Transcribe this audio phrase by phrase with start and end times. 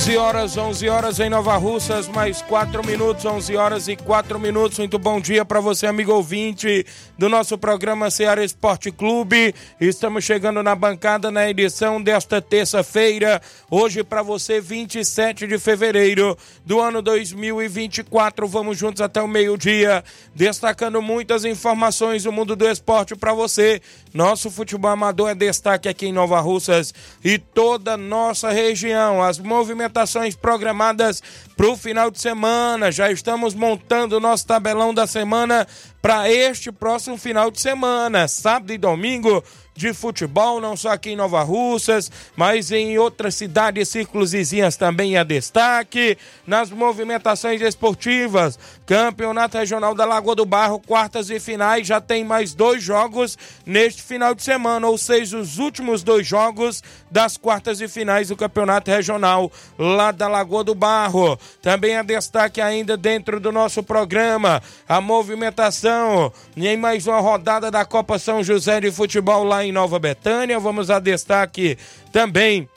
[0.00, 4.78] 11 horas, 11 horas em Nova Russas, mais 4 minutos, 11 horas e 4 minutos.
[4.78, 6.86] Muito bom dia para você, amigo ouvinte
[7.18, 9.54] do nosso programa Ceará Esporte Clube.
[9.78, 16.80] Estamos chegando na bancada na edição desta terça-feira, hoje para você, 27 de fevereiro do
[16.80, 18.48] ano 2024.
[18.48, 20.02] Vamos juntos até o meio-dia,
[20.34, 23.82] destacando muitas informações do mundo do esporte para você.
[24.12, 26.92] Nosso futebol amador é destaque aqui em Nova Russas
[27.24, 29.22] e toda nossa região.
[29.22, 31.22] As movimentações programadas
[31.56, 32.90] para o final de semana.
[32.90, 35.66] Já estamos montando o nosso tabelão da semana
[36.02, 39.44] para este próximo final de semana, sábado e domingo
[39.74, 45.16] de futebol, não só aqui em Nova Russas, mas em outras cidades círculos vizinhas também
[45.16, 46.18] é destaque.
[46.46, 52.52] Nas movimentações esportivas, Campeonato Regional da Lagoa do Barro, quartas e finais, já tem mais
[52.54, 57.88] dois jogos neste final de semana, ou seja, os últimos dois jogos das quartas e
[57.88, 61.38] finais do Campeonato Regional lá da Lagoa do Barro.
[61.62, 67.84] Também é destaque ainda dentro do nosso programa a movimentação em mais uma rodada da
[67.84, 70.58] Copa São José de Futebol lá em Nova Betânia.
[70.58, 71.76] Vamos a destaque
[72.12, 72.68] também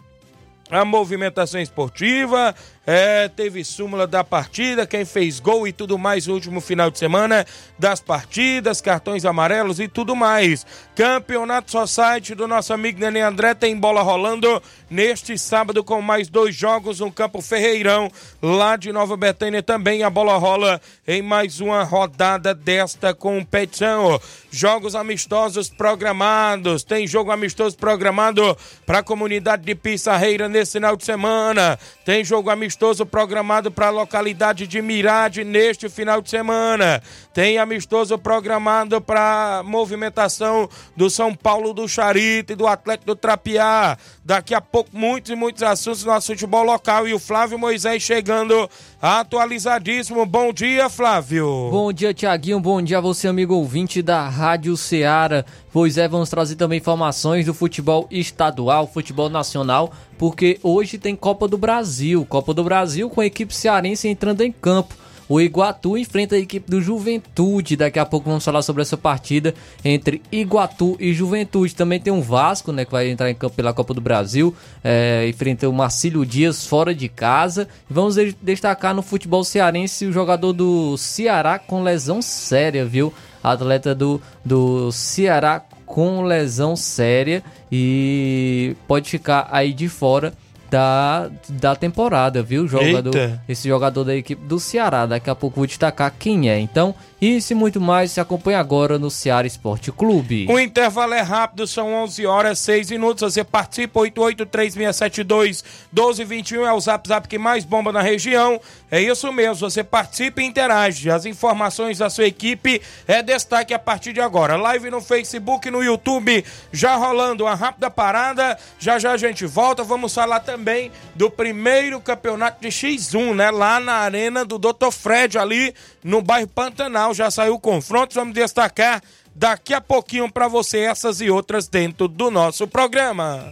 [0.70, 2.56] a movimentação esportiva,
[2.86, 7.00] é, teve súmula da partida, quem fez gol e tudo mais no último final de
[7.00, 7.46] semana
[7.80, 10.66] das partidas, cartões amarelos e tudo mais.
[10.94, 16.54] Campeonato Society do nosso amigo Nenê André tem bola rolando neste sábado com mais dois
[16.54, 18.12] jogos no Campo Ferreirão,
[18.42, 24.20] lá de Nova Betânia também a bola rola em mais uma rodada desta competição.
[24.52, 28.56] Jogos amistosos programados, tem jogo amistoso programado
[28.86, 33.88] para a comunidade de Pissarreira nesse final de semana, tem jogo amistoso amistoso programado para
[33.88, 37.03] a localidade de Mirade neste final de semana.
[37.34, 43.98] Tem amistoso programado para movimentação do São Paulo do Charito e do Atlético do Trapiá.
[44.24, 47.08] Daqui a pouco, muitos e muitos assuntos do nosso futebol local.
[47.08, 48.70] E o Flávio Moisés chegando
[49.02, 50.24] atualizadíssimo.
[50.28, 51.70] Bom dia, Flávio.
[51.72, 52.60] Bom dia, Tiaguinho.
[52.60, 55.44] Bom dia a você, amigo ouvinte da Rádio Ceará.
[55.72, 61.48] Pois é, vamos trazer também informações do futebol estadual, futebol nacional, porque hoje tem Copa
[61.48, 62.24] do Brasil.
[62.30, 65.02] Copa do Brasil com a equipe cearense entrando em campo.
[65.28, 67.75] O Iguatu enfrenta a equipe do Juventude.
[67.75, 69.53] Daqui a pouco vamos falar sobre essa partida
[69.84, 71.75] entre Iguatu e Juventude.
[71.75, 74.56] Também tem um Vasco, né, que vai entrar em campo pela Copa do Brasil.
[74.84, 77.67] É, enfrenta o Marcílio Dias fora de casa.
[77.89, 83.13] Vamos destacar no futebol cearense o jogador do Ceará com lesão séria, viu?
[83.44, 90.34] atleta do, do Ceará com lesão séria e pode ficar aí de fora
[90.73, 92.67] da, da temporada, viu?
[92.67, 93.13] Jogador,
[93.47, 95.06] esse jogador da equipe do Ceará.
[95.06, 96.59] Daqui a pouco vou destacar quem é.
[96.59, 100.47] Então, isso e muito mais se acompanha agora no Ceará Esporte Clube.
[100.49, 103.22] O intervalo é rápido, são 11 horas 6 minutos.
[103.22, 108.59] Você participa, 883672-1221 é o zap zap que mais bomba na região.
[108.90, 111.11] É isso mesmo, você participa e interage.
[111.11, 114.55] As informações da sua equipe é destaque a partir de agora.
[114.55, 118.58] Live no Facebook, no YouTube, já rolando uma rápida parada.
[118.79, 119.84] Já já a gente volta.
[119.84, 123.52] Vamos falar também também do primeiro campeonato de X1, né?
[123.52, 124.92] Lá na arena do Dr.
[124.92, 127.14] Fred, ali no bairro Pantanal.
[127.14, 129.04] Já saiu o confronto, vamos destacar
[129.36, 133.52] daqui a pouquinho para você essas e outras dentro do nosso programa.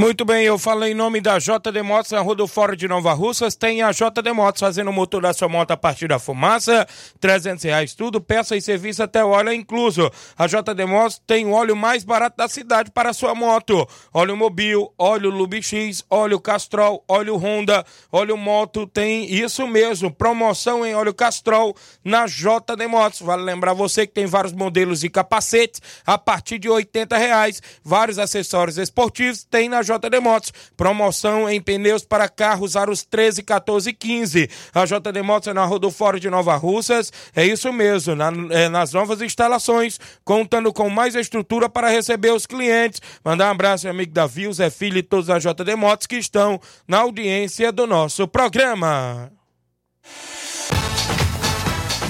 [0.00, 3.54] Muito bem, eu falei em nome da JD Motos na Rua do de Nova Russas.
[3.54, 6.88] Tem a JD Motos fazendo o motor da sua moto a partir da fumaça,
[7.20, 10.10] 300 reais tudo, peça e serviço até óleo é incluso.
[10.38, 13.86] A JD Motos tem o óleo mais barato da cidade para a sua moto.
[14.10, 15.70] Óleo Mobil, óleo Lubix,
[16.08, 22.86] óleo Castrol, óleo Honda, óleo Moto, tem isso mesmo, promoção em óleo Castrol na JD
[22.88, 23.20] Motos.
[23.20, 28.18] Vale lembrar você que tem vários modelos de capacetes a partir de 80 reais, vários
[28.18, 29.89] acessórios esportivos, tem na JD
[30.20, 30.52] Motos.
[30.76, 34.50] Promoção em pneus para carros aros 13, 14 e 15.
[34.74, 37.12] A JD Motos é na Fórum de Nova Russas.
[37.34, 42.46] É isso mesmo, na- é, nas novas instalações, contando com mais estrutura para receber os
[42.46, 43.00] clientes.
[43.24, 46.60] Mandar um abraço amigo Davi, o Zé Filho e todos da JD Motos que estão
[46.86, 49.30] na audiência do nosso programa.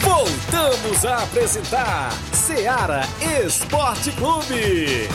[0.01, 3.03] Voltamos a apresentar Seara
[3.47, 5.09] Esporte Clube.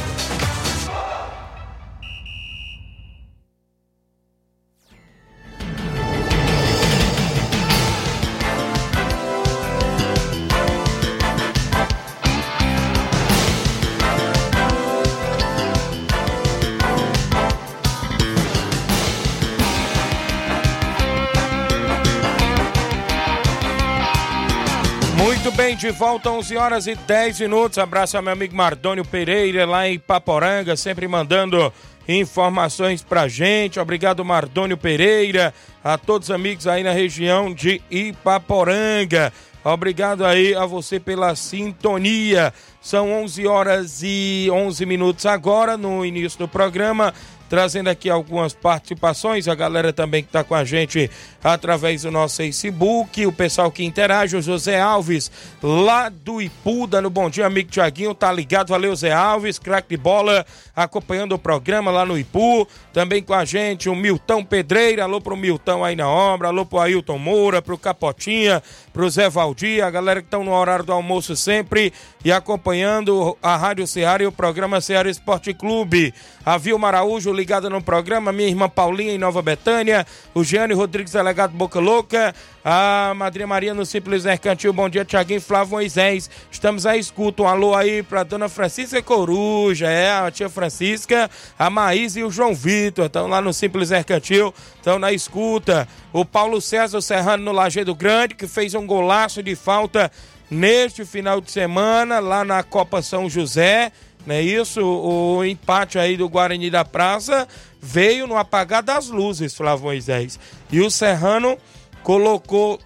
[25.66, 27.80] Bem, de volta 11 horas e 10 minutos.
[27.80, 31.74] Abraço ao meu amigo Mardônio Pereira lá em Paporanga, sempre mandando
[32.08, 33.80] informações pra gente.
[33.80, 35.52] Obrigado, Mardônio Pereira,
[35.84, 39.34] a todos os amigos aí na região de Ipaporanga.
[39.63, 42.54] Obrigado aí a você pela sintonia.
[42.80, 47.12] São 11 horas e 11 minutos agora no início do programa
[47.50, 51.10] trazendo aqui algumas participações, a galera também que está com a gente
[51.44, 57.10] através do nosso Facebook, o pessoal que interage, o José Alves, lá do Ipu, dando
[57.10, 61.92] bom dia, amigo Tiaguinho, tá ligado, valeu Zé Alves, craque de bola, acompanhando o programa
[61.92, 66.10] lá no Ipu, também com a gente o Milton Pedreira, alô pro Milton aí na
[66.10, 70.52] obra, alô pro Ailton Moura, pro Capotinha, pro Zé Valdir, a galera que estão no
[70.52, 76.12] horário do almoço sempre e acompanhando a Rádio Ceará e o programa Ceará Esporte Clube,
[76.44, 81.13] a Vilma Araújo ligada no programa, minha irmã Paulinha em Nova Betânia, o Giane Rodrigues,
[81.13, 86.86] delegado Boca Louca, a Madrinha Maria no Simples Mercantil, bom dia, Tiaguinho Flávio Moisés, estamos
[86.86, 92.15] à escuta, um alô aí pra dona Francisca Coruja, é, a tia Francisca, a Maís
[92.15, 97.01] e o João Vitor, estão lá no Simples Mercantil, estão na escuta, o Paulo César
[97.01, 100.12] Serrano no Lajeado Grande, que fez um golaço de falta
[100.50, 103.92] neste final de semana, lá na Copa São José,
[104.25, 104.82] não é isso?
[104.82, 107.48] O, empate aí do Guarani da Praça
[107.82, 110.40] veio no apagar das luzes, Flávio Moisés.
[110.72, 111.58] E o Serrano
[112.02, 112.80] colocou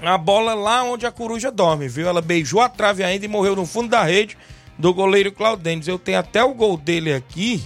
[0.00, 2.08] a bola lá onde a coruja dorme, viu?
[2.08, 4.38] Ela beijou a trave ainda e morreu no fundo da rede
[4.78, 5.88] do goleiro Claudênis.
[5.88, 7.62] Eu tenho até o gol dele aqui.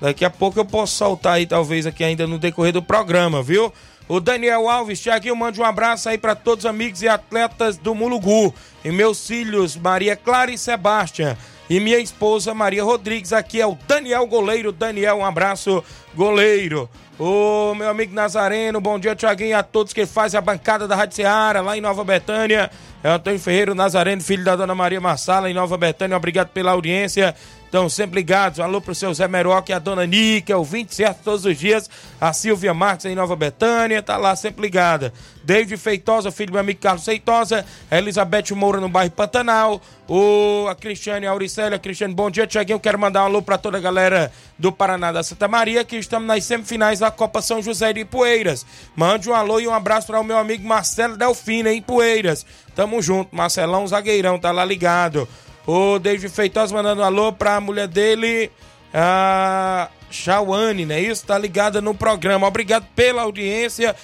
[0.00, 3.72] Daqui a pouco eu posso soltar aí, talvez, aqui ainda no decorrer do programa, viu?
[4.08, 7.94] O Daniel Alves, Thiaguinho, mande um abraço aí para todos os amigos e atletas do
[7.94, 8.54] Mulugu.
[8.84, 11.36] E meus filhos, Maria Clara e Sebastião.
[11.70, 13.32] E minha esposa, Maria Rodrigues.
[13.32, 14.72] Aqui é o Daniel Goleiro.
[14.72, 15.82] Daniel, um abraço,
[16.14, 16.90] goleiro.
[17.18, 21.16] O meu amigo Nazareno, bom dia, Tiaguinho, a todos que fazem a bancada da Rádio
[21.16, 22.70] Seara, lá em Nova Betânia.
[23.02, 26.16] É Antônio Ferreira Nazareno, filho da dona Maria Marsala, em Nova Betânia.
[26.16, 27.34] Obrigado pela audiência.
[27.72, 28.58] Estão sempre ligados.
[28.58, 31.56] Um alô pro seu Zé Meroc e a dona Nica, o 20 certo todos os
[31.56, 31.88] dias.
[32.20, 35.10] A Silvia Marques em Nova Betânia, tá lá sempre ligada.
[35.42, 37.64] David Feitosa, filho do meu amigo Carlos Feitosa.
[37.90, 39.80] A Elizabeth Moura no bairro Pantanal.
[40.06, 41.78] O, a Cristiane Auricélia.
[41.78, 42.78] Cristiane, bom dia, Tiaguinho.
[42.78, 46.28] Quero mandar um alô pra toda a galera do Paraná da Santa Maria, que estamos
[46.28, 48.66] nas semifinais da Copa São José de Poeiras.
[48.94, 52.44] Mande um alô e um abraço para o meu amigo Marcelo Delfino, em Poeiras.
[52.74, 55.26] Tamo junto, Marcelão Zagueirão, tá lá ligado.
[55.66, 58.50] O David Feitosa mandando um alô pra mulher dele,
[58.92, 61.00] a Shawane, né?
[61.00, 62.46] Isso, tá ligada no programa.
[62.46, 63.94] Obrigado pela audiência,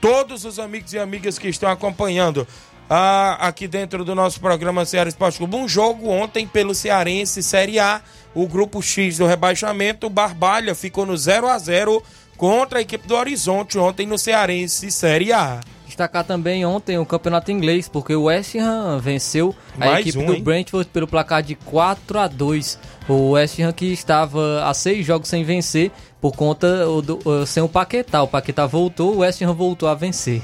[0.00, 2.46] todos os amigos e amigas que estão acompanhando.
[2.88, 7.80] Ah, aqui dentro do nosso programa Ceará Esporte Clube, um jogo ontem pelo Cearense Série
[7.80, 8.00] A,
[8.32, 12.00] o grupo X do rebaixamento, o Barbalha ficou no 0 a 0
[12.36, 15.60] contra a equipe do Horizonte ontem no Cearense Série A.
[15.96, 20.26] Destacar também ontem o campeonato inglês, porque o West Ham venceu a Mais equipe um,
[20.26, 20.42] do hein?
[20.42, 25.26] Brentford pelo placar de 4 a 2 O West Ham que estava há seis jogos
[25.26, 28.22] sem vencer por conta do, uh, sem o Paquetá.
[28.22, 30.42] O Paquetá voltou, o West Ham voltou a vencer.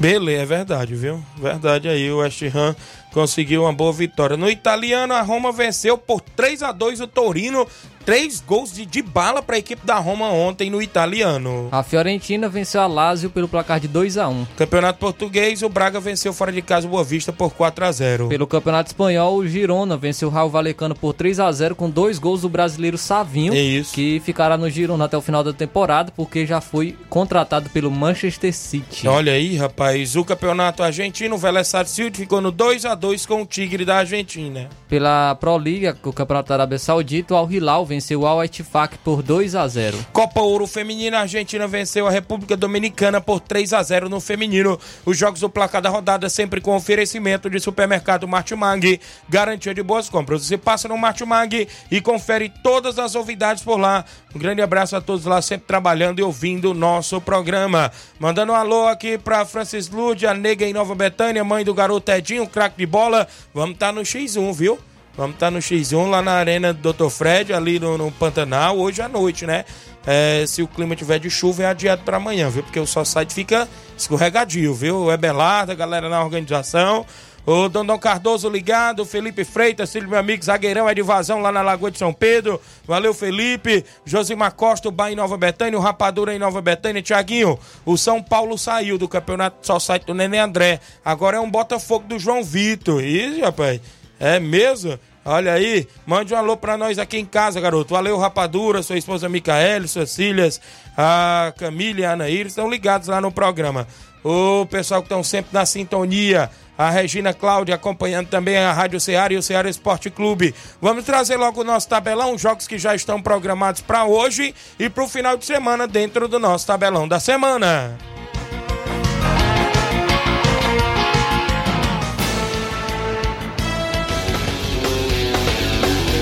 [0.00, 1.22] Beleza, é verdade, viu?
[1.36, 2.74] Verdade aí, o West Ham
[3.12, 4.36] conseguiu uma boa vitória.
[4.36, 7.66] No italiano, a Roma venceu por 3 a 2 o Torino.
[8.02, 11.68] Três gols de, de bala para a equipe da Roma ontem no italiano.
[11.70, 16.00] A Fiorentina venceu a Lazio pelo placar de 2 a 1 Campeonato Português, o Braga
[16.00, 19.46] venceu fora de casa o Boa Vista por 4 a 0 Pelo Campeonato Espanhol, o
[19.46, 23.52] Girona venceu o Raul Valecano por 3 a 0 com dois gols do brasileiro Savinho,
[23.52, 23.92] É isso.
[23.92, 28.52] que ficará no Girona até o final da temporada, porque já foi contratado pelo Manchester
[28.54, 29.06] City.
[29.06, 33.42] Olha aí, rapaz, o campeonato argentino, o Vélez Sarsfield ficou no 2 a 2 com
[33.42, 34.68] o Tigre da Argentina.
[34.88, 38.98] Pela Pro League, o Campeonato da Arábia Saudita, o Al Hilal venceu o Al Ettifaq
[38.98, 39.98] por 2 a 0.
[40.12, 44.78] Copa Ouro Feminina, a Argentina venceu a República Dominicana por 3 a 0 no feminino.
[45.04, 50.08] Os jogos do placar da rodada sempre com oferecimento de supermercado Martimag, garantia de boas
[50.08, 50.44] compras.
[50.44, 54.04] Você passa no Martimag e confere todas as novidades por lá.
[54.34, 57.90] Um grande abraço a todos lá, sempre trabalhando e ouvindo o nosso programa.
[58.18, 62.10] Mandando um alô aqui pra Francis Lude, a nega em Nova Betânia, mãe do garoto
[62.10, 63.26] Edinho, craque de bola.
[63.54, 64.78] Vamos estar no X1, viu?
[65.16, 67.08] Vamos estar no X1 lá na arena do Dr.
[67.10, 69.64] Fred, ali no, no Pantanal, hoje à noite, né?
[70.06, 72.62] É, se o clima tiver de chuva, é adiado para amanhã, viu?
[72.62, 74.96] Porque o site fica escorregadio, viu?
[75.04, 77.04] O Ebelarda, a galera na organização.
[77.52, 81.62] O Dondon Cardoso ligado, Felipe Freitas, do meu amigo Zagueirão, é de vazão lá na
[81.62, 82.60] Lagoa de São Pedro.
[82.86, 83.84] Valeu, Felipe.
[84.04, 87.02] Josimar Costa, o Bahia em Nova Betânia, o Rapadura em Nova Betânia.
[87.02, 90.78] Tiaguinho, o São Paulo saiu do campeonato só site do Nenê André.
[91.04, 93.02] Agora é um Botafogo do João Vitor.
[93.02, 93.80] Isso, rapaz.
[94.20, 94.96] É mesmo?
[95.24, 97.92] Olha aí, mande um alô pra nós aqui em casa, garoto.
[97.92, 100.60] Valeu, Rapadura, sua esposa Micaele, suas filhas,
[100.96, 103.88] a Camila e a Anaíra, estão ligados lá no programa.
[104.22, 109.34] O pessoal que estão sempre na sintonia, a Regina Cláudia acompanhando também a Rádio Ceará
[109.34, 110.54] e o Ceará Esporte Clube.
[110.80, 115.04] Vamos trazer logo o nosso tabelão, jogos que já estão programados para hoje e para
[115.04, 117.98] o final de semana dentro do nosso tabelão da semana.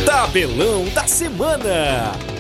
[0.05, 2.38] Tabelão da semana.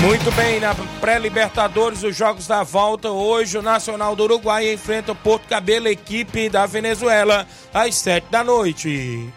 [0.00, 3.10] Muito bem, na pré-Libertadores, os jogos da volta.
[3.10, 8.44] Hoje, o Nacional do Uruguai enfrenta o Porto Cabelo, equipe da Venezuela, às sete da
[8.44, 9.28] noite.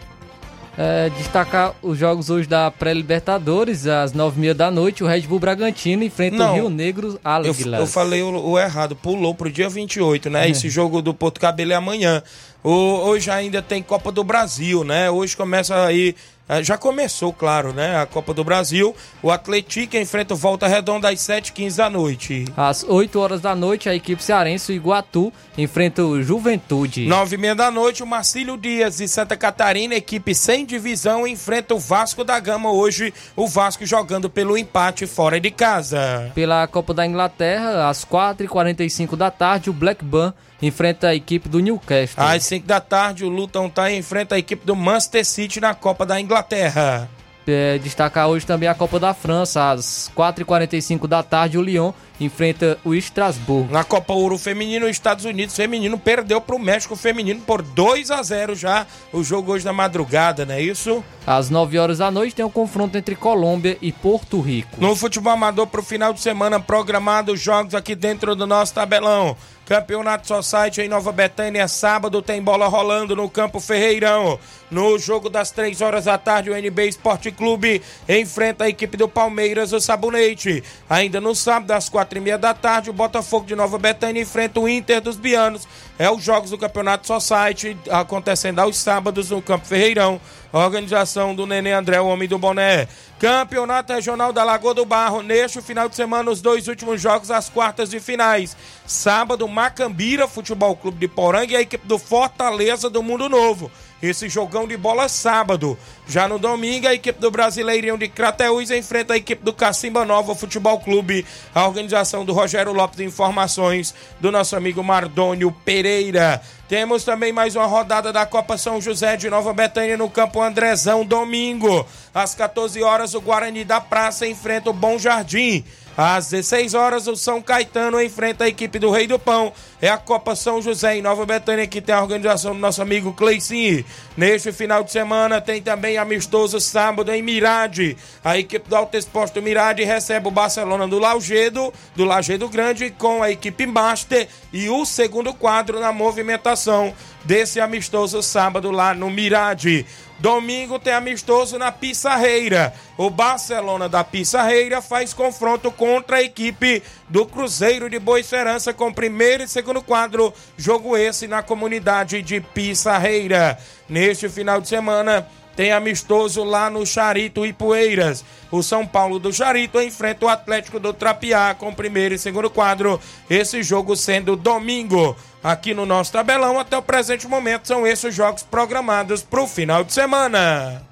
[0.78, 5.22] É, destacar os jogos hoje da pré-Libertadores, às nove e meia da noite, o Red
[5.22, 6.52] Bull Bragantino enfrenta Não.
[6.52, 7.80] o Rio Negro Eu, Águilas.
[7.82, 10.50] eu falei o, o errado, pulou pro dia 28, né?
[10.50, 12.24] Esse jogo do Porto Cabelo é amanhã.
[12.64, 15.10] Hoje ainda tem Copa do Brasil, né?
[15.10, 16.16] Hoje começa aí.
[16.48, 17.98] eh, Já começou, claro, né?
[18.00, 18.96] A Copa do Brasil.
[19.24, 22.46] O Atlético enfrenta o Volta Redonda às 7h15 da noite.
[22.56, 27.08] Às 8 horas da noite, a equipe cearense, o Iguatu, enfrenta o Juventude.
[27.08, 31.74] Nove e meia da noite, o Marcílio Dias de Santa Catarina, equipe sem divisão, enfrenta
[31.74, 33.12] o Vasco da Gama hoje.
[33.36, 36.32] O Vasco jogando pelo empate fora de casa.
[36.36, 42.24] Pela Copa da Inglaterra, às 4h45 da tarde, o Blackburn enfrenta a equipe do Newcastle.
[42.24, 46.06] Às 5 da tarde, o Luton tá enfrenta a equipe do Manchester City na Copa
[46.06, 47.10] da Inglaterra.
[47.48, 52.78] É, destacar hoje também a Copa da França, às 4h45 da tarde, o Lyon enfrenta
[52.86, 53.74] o Estrasburgo.
[53.74, 58.22] Na Copa Ouro Feminino, os Estados Unidos Feminino perdeu pro México Feminino por 2 a
[58.22, 58.86] 0 já.
[59.12, 61.04] O jogo hoje na madrugada, não é isso?
[61.26, 64.80] Às 9 horas da noite tem o um confronto entre Colômbia e Porto Rico.
[64.80, 69.36] No futebol amador para o final de semana programado jogos aqui dentro do nosso tabelão.
[69.72, 74.38] Campeonato Society em Nova Betânia, sábado tem bola rolando no Campo Ferreirão.
[74.70, 79.08] No jogo das 3 horas da tarde, o NB Esporte Clube enfrenta a equipe do
[79.08, 80.62] Palmeiras, o Sabonete.
[80.90, 84.60] Ainda no sábado, às 4 e meia da tarde, o Botafogo de Nova Betânia enfrenta
[84.60, 85.66] o Inter dos Bianos.
[85.98, 90.20] É os jogos do Campeonato Society acontecendo aos sábados no Campo Ferreirão.
[90.54, 92.88] Organização do Nenê André, o homem do boné.
[93.18, 95.22] Campeonato Regional da Lagoa do Barro.
[95.22, 98.58] Neste final de semana, os dois últimos jogos, as quartas de finais.
[98.86, 103.72] Sábado, Macambira Futebol Clube de Poranga e a equipe do Fortaleza do Mundo Novo.
[104.02, 105.78] Esse jogão de bola sábado.
[106.08, 110.34] Já no domingo, a equipe do Brasileirão de Crateús enfrenta a equipe do Cacimba Nova
[110.34, 111.26] Futebol Clube.
[111.54, 116.42] A organização do Rogério Lopes informações do nosso amigo Mardônio Pereira.
[116.68, 121.06] Temos também mais uma rodada da Copa São José de Nova Betânia no Campo Andrezão,
[121.06, 121.86] domingo.
[122.14, 125.66] Às 14 horas, o Guarani da Praça enfrenta o Bom Jardim.
[125.98, 129.52] Às 16 horas, o São Caetano enfrenta a equipe do Rei do Pão.
[129.82, 133.14] É a Copa São José em Nova Betânia que tem a organização do nosso amigo
[133.14, 133.84] Cleicinho.
[134.16, 137.98] Neste final de semana tem também amistoso sábado em Mirade.
[138.24, 143.22] A equipe do Alto Exposto Mirade recebe o Barcelona do Laugedo, do Lagedo Grande, com
[143.22, 146.94] a equipe Master e o segundo quadro na movimentação
[147.24, 149.86] desse amistoso sábado lá no Mirade.
[150.22, 152.72] Domingo tem amistoso na Pissarreira.
[152.96, 158.94] O Barcelona da Pissarreira faz confronto contra a equipe do Cruzeiro de Boa Esperança com
[158.94, 160.32] primeiro e segundo quadro.
[160.56, 163.58] Jogo esse na comunidade de Pissarreira.
[163.90, 168.24] Neste final de semana tem amistoso lá no Charito e Poeiras.
[168.52, 173.02] O São Paulo do Charito enfrenta o Atlético do Trapiá com primeiro e segundo quadro.
[173.28, 175.16] Esse jogo sendo domingo.
[175.44, 179.84] Aqui no nosso tabelão, até o presente momento, são esses jogos programados para o final
[179.84, 180.84] de semana.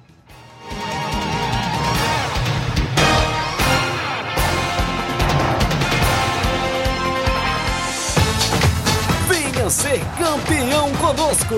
[9.28, 11.54] Venha ser campeão conosco,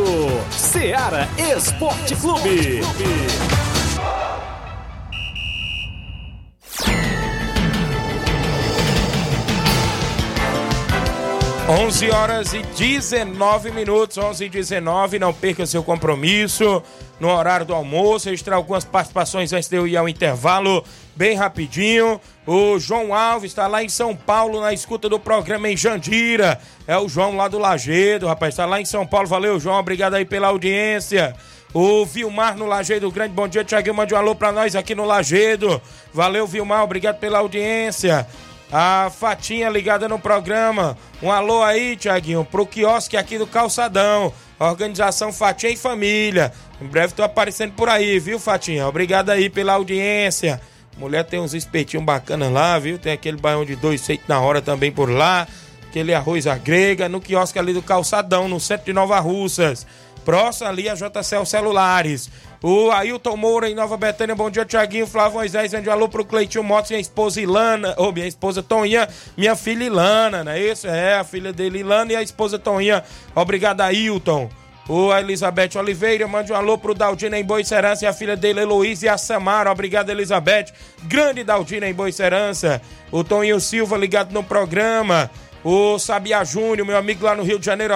[0.51, 2.83] Seara Esporte Clube.
[11.73, 16.83] 11 horas e 19 minutos, 11 e 19, não perca seu compromisso
[17.19, 20.85] no horário do almoço, registrar algumas participações antes de eu ir ao intervalo,
[21.17, 22.21] bem rapidinho.
[22.47, 26.61] O João Alves está lá em São Paulo na escuta do programa em Jandira.
[26.87, 29.27] É o João lá do Lagedo, rapaz, está lá em São Paulo.
[29.27, 31.35] Valeu, João, obrigado aí pela audiência.
[31.73, 35.07] O Vilmar no Lagedo Grande, bom dia, Tiaguinho, mande um alô pra nós aqui no
[35.07, 35.81] Lagedo.
[36.13, 38.27] Valeu, Vilmar, obrigado pela audiência.
[38.73, 40.97] A Fatinha ligada no programa.
[41.23, 44.33] Um alô aí, Tiaguinho, pro quiosque aqui do Calçadão.
[44.59, 46.51] Organização Fatinha e Família.
[46.81, 48.89] Em breve tô aparecendo por aí, viu, Fatinha?
[48.89, 50.59] Obrigado aí pela audiência.
[50.97, 52.99] Mulher tem uns espetinhos bacanas lá, viu?
[52.99, 55.47] Tem aquele baião de dois feitos na hora também por lá.
[55.87, 59.87] Aquele arroz à grega no quiosque ali do Calçadão, no centro de Nova Russas.
[60.25, 62.31] Próximo ali a JCL Celulares.
[62.63, 66.63] O Ailton Moura em Nova Betânia, bom dia, Tiaguinho, Flávio Moisés, um alô pro Cleitinho
[66.63, 70.87] Motos, minha esposa Ilana, ou minha esposa Toninha, minha filha Ilana, não é isso?
[70.87, 73.03] É, a filha dele Ilana e a esposa Toninha.
[73.35, 74.49] Obrigado, Ailton.
[74.89, 79.07] O Elizabeth Oliveira, mande um alô pro Daldina em Boicerança e a filha dele, Heloísa
[79.07, 79.71] e a Samara.
[79.71, 80.67] Obrigado, Elizabeth.
[81.05, 82.83] Grande Daldina em Boicerança.
[83.11, 85.31] O Toninho Silva ligado no programa.
[85.65, 87.95] O Sabiá Júnior, meu amigo lá no Rio de Janeiro.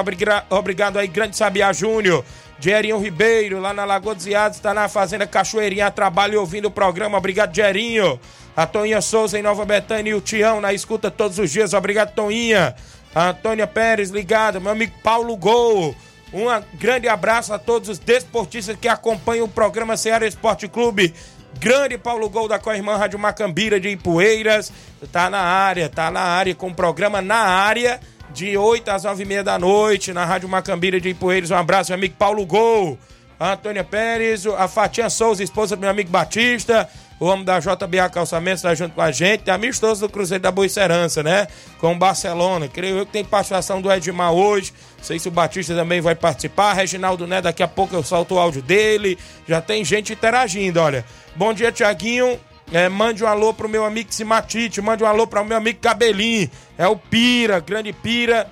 [0.50, 2.24] Obrigado aí, grande Sabiá Júnior.
[2.58, 7.18] Gerinho Ribeiro, lá na Lagoa dos Iados, está na Fazenda Cachoeirinha, trabalho ouvindo o programa.
[7.18, 8.18] Obrigado, Gerinho.
[8.56, 11.74] A Toninha Souza em Nova Betânia e o Tião na escuta todos os dias.
[11.74, 12.74] Obrigado, Toninha.
[13.14, 15.94] A Antônia Pérez ligada, meu amigo Paulo Gol.
[16.32, 21.14] Um grande abraço a todos os desportistas que acompanham o programa Ceará Esporte Clube.
[21.58, 24.72] Grande Paulo Gol da Coirmã Rádio Macambira de Ipueiras.
[25.10, 28.00] Tá na área, tá na área com o programa na área
[28.32, 31.50] de 8 às 9 e meia da noite, na Rádio Macambira de Ipueiros.
[31.50, 32.98] Um abraço, meu amigo Paulo Gol,
[33.38, 38.10] a Antônia Pérez, a Fatinha Souza, esposa do meu amigo Batista, o homem da JBA
[38.10, 41.46] Calçamentos está junto com a gente, amistoso do Cruzeiro da Boa Serança, né?
[41.78, 42.68] Com o Barcelona.
[42.68, 44.72] Creio eu que tem participação do Edmar hoje.
[44.98, 46.74] Não sei se o Batista também vai participar.
[46.74, 49.18] Reginaldo Né, daqui a pouco eu solto o áudio dele.
[49.48, 51.04] Já tem gente interagindo, olha.
[51.34, 52.38] Bom dia, Tiaguinho.
[52.70, 56.50] É, mande um alô pro meu amigo Simatite, mande um alô pro meu amigo Cabelinho.
[56.76, 58.48] É o Pira, grande Pira,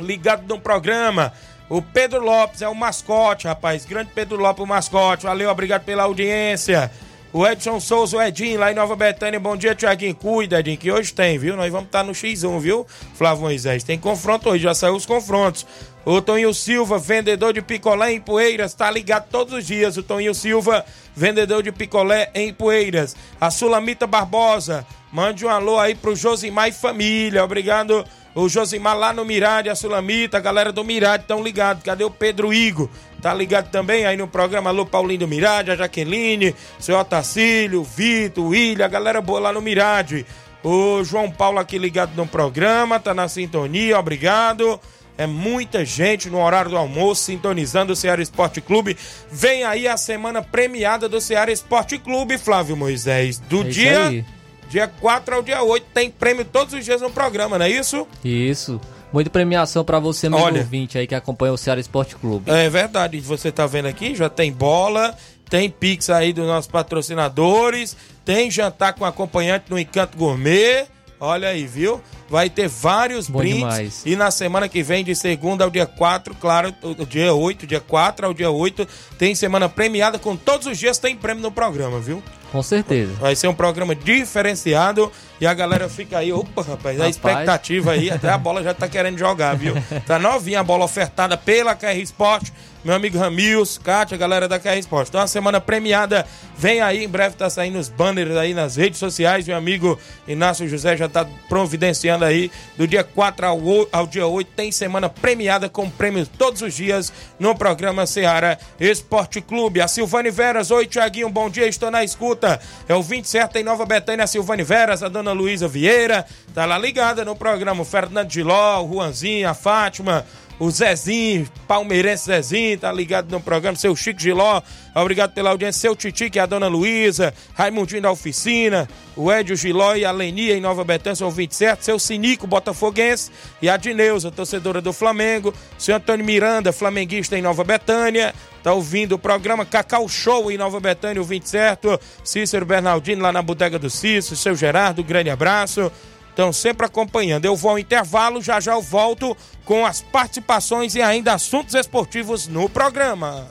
[0.00, 1.32] ligado no programa.
[1.68, 3.84] O Pedro Lopes é o mascote, rapaz.
[3.84, 5.24] Grande Pedro Lopes, o mascote.
[5.24, 6.90] Valeu, obrigado pela audiência.
[7.36, 9.38] O Edson Souza, o Edinho, lá em Nova Betânia.
[9.38, 10.14] Bom dia, Tiaguinho.
[10.14, 11.54] Cuida, Edinho, que hoje tem, viu?
[11.54, 13.84] Nós vamos estar no X1, viu, Flávio Moisés?
[13.84, 15.66] Tem confronto hoje, já saiu os confrontos.
[16.06, 19.98] O Toninho Silva, vendedor de picolé em Poeiras, tá ligado todos os dias.
[19.98, 20.82] O Toninho Silva,
[21.14, 23.14] vendedor de picolé em Poeiras.
[23.38, 27.42] A Sulamita Barbosa, mande um alô aí pro Josimar e família.
[27.42, 31.82] Obrigado, o Josimar lá no Mirade, a Sulamita, a galera do Mirade estão ligados.
[31.82, 32.90] Cadê o Pedro Igo?
[33.22, 37.82] Tá ligado também aí no programa Alô Paulinho do Mirade, a Jaqueline, seu Otacílio, o
[37.82, 40.26] Vitor, William, a galera boa lá no Mirade.
[40.62, 44.78] O João Paulo aqui ligado no programa, tá na sintonia, obrigado.
[45.16, 48.98] É muita gente no horário do almoço sintonizando o Ceará Esporte Clube.
[49.32, 53.38] Vem aí a semana premiada do Ceará Esporte Clube, Flávio Moisés.
[53.38, 54.35] Do É dia, aí.
[54.68, 58.06] Dia 4 ao dia 8 tem prêmio todos os dias no programa, não é isso?
[58.24, 58.80] Isso.
[59.12, 60.60] Muita premiação pra você, amigo Olha.
[60.60, 62.50] ouvinte aí que acompanha o Ceará Esporte Clube.
[62.50, 65.16] É verdade, você tá vendo aqui, já tem bola,
[65.48, 70.86] tem pix aí dos nossos patrocinadores, tem jantar com acompanhante no Encanto Gourmet.
[71.18, 72.00] Olha aí, viu?
[72.28, 73.58] Vai ter vários Bom brindes.
[73.58, 74.02] demais.
[74.04, 76.74] E na semana que vem, de segunda ao dia 4, claro,
[77.08, 78.86] dia 8, dia 4 ao dia 8,
[79.18, 82.22] tem semana premiada com todos os dias tem prêmio no programa, viu?
[82.50, 83.12] Com certeza.
[83.20, 85.10] Vai ser um programa diferenciado
[85.40, 87.16] e a galera fica aí, opa, rapaz, a Rapaz.
[87.16, 89.74] expectativa aí, até a bola já tá querendo jogar, viu?
[90.06, 92.48] Tá novinha a bola ofertada pela KR Sport,
[92.84, 95.08] meu amigo Ramils, Kátia, a galera da KR Sport.
[95.08, 96.24] Então a semana premiada
[96.56, 100.68] vem aí, em breve tá saindo os banners aí nas redes sociais, meu amigo Inácio
[100.68, 103.60] José já tá providenciando aí, do dia 4 ao,
[103.92, 109.40] ao dia 8 tem semana premiada com prêmios todos os dias no programa Seara Esporte
[109.40, 109.80] Clube.
[109.80, 112.60] A Silvane Veras, oi Tiaguinho, bom dia, estou na escuta.
[112.88, 116.64] É o 20 certo em Nova Betânia, a Silvane Veras, a dona Luísa Vieira, tá
[116.64, 117.82] lá ligada no programa.
[117.82, 120.24] O Fernando Giló, o Juanzinho, a Fátima,
[120.58, 123.76] o Zezinho, palmeirense Zezinho, tá ligado no programa.
[123.76, 124.62] Seu Chico Giló,
[124.94, 125.82] obrigado pela audiência.
[125.82, 130.10] Seu Titi, que é a dona Luísa, Raimundinho da Oficina, o Edio Giló e a
[130.10, 131.84] Lenia em Nova Betânia, são 27.
[131.84, 135.52] Seu Sinico, botafoguense, e a Dineuza, torcedora do Flamengo.
[135.78, 138.34] Seu Antônio Miranda, flamenguista em Nova Betânia.
[138.62, 142.00] Tá ouvindo o programa Cacau Show em Nova Betânia, o 20 certo.
[142.24, 144.36] Cícero Bernardino lá na Bodega do Cícero.
[144.36, 145.92] Seu Gerardo, grande abraço.
[146.36, 147.46] Estão sempre acompanhando.
[147.46, 152.46] Eu vou ao intervalo, já já eu volto com as participações e ainda assuntos esportivos
[152.46, 153.48] no programa.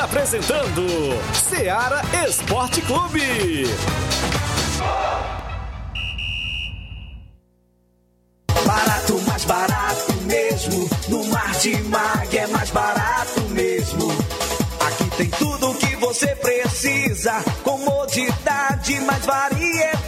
[0.00, 0.86] Apresentando
[1.34, 3.64] Seara Esporte Clube.
[8.66, 10.90] Barato, mais barato mesmo.
[11.08, 14.08] No Martimag é mais barato mesmo.
[14.86, 17.32] Aqui tem tudo o que você precisa.
[17.64, 20.07] Comodidade, mais variedade.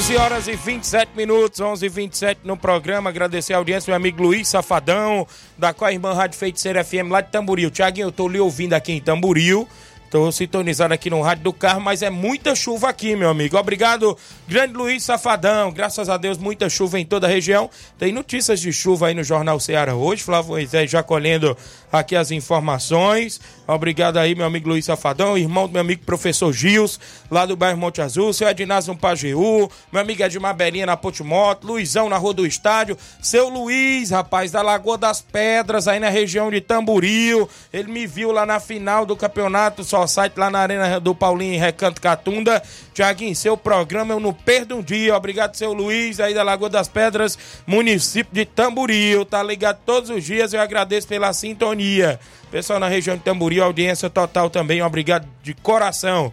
[0.00, 3.10] 11 horas e 27 minutos, 11 e 27 no programa.
[3.10, 5.26] Agradecer a audiência, meu amigo Luiz Safadão,
[5.58, 7.70] da Irmã Rádio Feiticeira FM lá de Tamboril.
[7.70, 9.68] Tiaguinho, eu tô lhe ouvindo aqui em Tamboril.
[10.10, 13.56] Estou sintonizado aqui no rádio do carro, mas é muita chuva aqui, meu amigo.
[13.56, 14.18] Obrigado,
[14.48, 15.70] grande Luiz Safadão.
[15.70, 17.70] Graças a Deus, muita chuva em toda a região.
[17.96, 20.24] Tem notícias de chuva aí no Jornal Ceará hoje.
[20.24, 21.56] Flávio Moisés já colhendo
[21.92, 23.40] aqui as informações.
[23.68, 26.98] Obrigado aí, meu amigo Luiz Safadão, irmão do meu amigo professor Gils,
[27.30, 31.68] lá do bairro Monte Azul, seu Ednásio Pajeú, meu amigo Edmar Belinha na Ponte Moto,
[31.68, 36.50] Luizão na Rua do Estádio, seu Luiz, rapaz, da Lagoa das Pedras, aí na região
[36.50, 37.48] de Tamburil.
[37.72, 41.54] Ele me viu lá na final do campeonato só site lá na Arena do Paulinho
[41.54, 42.62] em Recanto Catunda.
[42.92, 45.16] Tiaguinho, seu programa eu não perdo um dia.
[45.16, 49.24] Obrigado, seu Luiz, aí da Lagoa das Pedras, município de Tamburil.
[49.24, 52.18] Tá ligado todos os dias, eu agradeço pela sintonia.
[52.50, 56.32] Pessoal na região de Tamboril, audiência total também, obrigado de coração.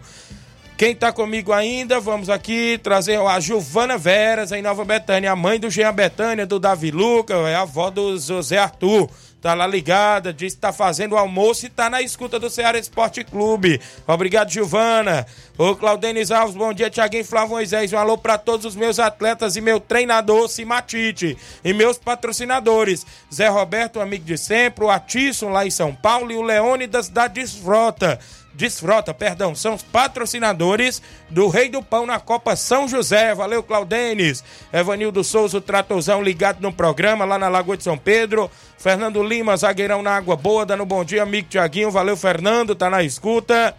[0.78, 5.58] Quem tá comigo ainda, vamos aqui trazer a Giovana Veras, em Nova Betânia, a mãe
[5.58, 9.10] do Jean Betânia, do Davi Luca, é a avó do José Arthur.
[9.40, 12.76] Tá lá ligada, diz que tá fazendo o almoço e tá na escuta do Ceará
[12.76, 13.80] Esporte Clube.
[14.04, 15.24] Obrigado, Giovana.
[15.56, 17.92] Ô, Claudenis Alves, bom dia, Tiaguinho Flávio Moisés.
[17.92, 21.38] Um alô para todos os meus atletas e meu treinador, Simatite.
[21.64, 26.36] E meus patrocinadores, Zé Roberto, amigo de sempre, o Atisson lá em São Paulo e
[26.36, 28.18] o Leônidas da Desfrota.
[28.58, 33.32] Desfrota, perdão, são os patrocinadores do Rei do Pão na Copa São José.
[33.32, 34.42] Valeu, Claudenes.
[34.72, 38.50] Evanildo Souza, o Tratozão ligado no programa lá na Lagoa de São Pedro.
[38.76, 41.88] Fernando Lima, zagueirão na Água Boa, dando bom dia, amigo Tiaguinho.
[41.92, 43.76] Valeu, Fernando, tá na escuta.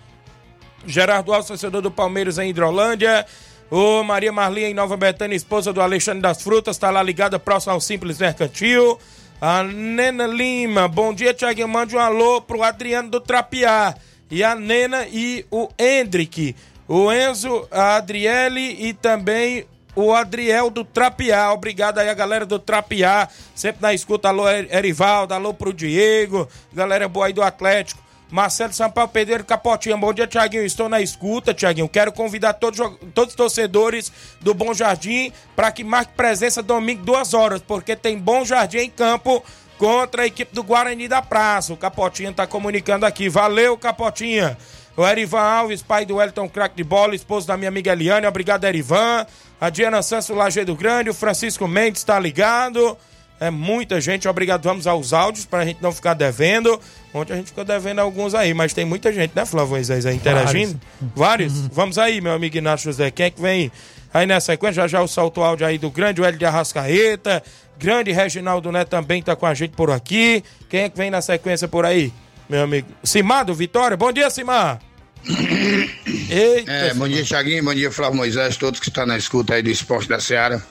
[0.87, 3.25] Gerardo Alves, torcedor do Palmeiras em Hidrolândia.
[3.69, 7.73] Ô Maria Marlinha em Nova Betânia, esposa do Alexandre das Frutas, tá lá ligada próximo
[7.73, 8.97] ao Simples Mercantil.
[9.41, 11.67] A Nena Lima, bom dia, Tiaguinho.
[11.67, 13.93] Mande um alô pro Adriano do Trapiá
[14.29, 16.55] e a Nena e o Hendrick,
[16.87, 19.65] o Enzo, a Adriele e também
[19.95, 21.51] o Adriel do Trapiá.
[21.51, 24.29] Obrigado aí a galera do Trapiá, sempre na escuta.
[24.29, 28.09] Alô Erivaldo, alô pro Diego, galera boa aí do Atlético.
[28.31, 29.97] Marcelo Sampaio Pedreiro Capotinha.
[29.97, 30.63] Bom dia, Tiaguinho.
[30.63, 31.89] Estou na escuta, Tiaguinho.
[31.89, 32.79] Quero convidar todos,
[33.13, 38.19] todos os torcedores do Bom Jardim para que marque presença domingo, duas horas, porque tem
[38.19, 39.43] Bom Jardim em campo
[39.79, 41.73] contra a equipe do Guarani da Praça.
[41.73, 43.29] O Capotinha está comunicando aqui.
[43.29, 44.57] Valeu, Capotinha.
[44.95, 48.27] O Erivan Alves, pai do Wellington Crack de Bola, esposo da minha amiga Eliane.
[48.27, 49.25] Obrigado, Erivan.
[49.59, 51.09] A Diana Santos, Lajeado Grande.
[51.09, 52.97] O Francisco Mendes está ligado.
[53.39, 54.27] É muita gente.
[54.27, 54.63] Obrigado.
[54.63, 56.77] Vamos aos áudios para a gente não ficar devendo.
[57.13, 60.17] Ontem a gente ficou devendo alguns aí, mas tem muita gente, né, Flávio Moisés, aí
[60.17, 60.79] interagindo?
[61.15, 61.53] Vários.
[61.53, 61.67] Vários?
[61.67, 63.09] Vamos aí, meu amigo Inácio José.
[63.09, 63.71] Quem é que vem
[64.13, 64.81] aí nessa sequência?
[64.81, 67.41] Já já o salto áudio aí do grande Hélio de Arrascaeta.
[67.79, 70.43] Grande Reginaldo Neto também tá com a gente por aqui.
[70.67, 72.13] Quem é que vem na sequência por aí,
[72.49, 72.87] meu amigo?
[73.01, 73.95] Simar do Vitória.
[73.95, 74.79] Bom dia, Simar.
[76.29, 77.63] Eita, é, bom dia, Thiaguinho.
[77.63, 78.57] Bom dia, Flávio Moisés.
[78.57, 80.61] Todos que estão na escuta aí do Esporte da Seara.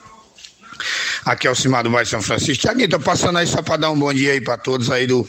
[1.25, 2.61] Aqui é o Cimar do Bairro São Francisco.
[2.61, 5.27] Tiaguinho, tô passando aí só pra dar um bom dia aí pra todos aí do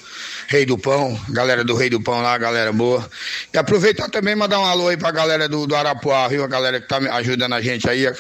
[0.51, 3.09] Rei do Pão, galera do Rei do Pão lá, galera boa.
[3.55, 6.43] E aproveitar também mandar um alô aí pra galera do, do Arapuá, viu?
[6.43, 8.13] A galera que tá ajudando a gente aí, a,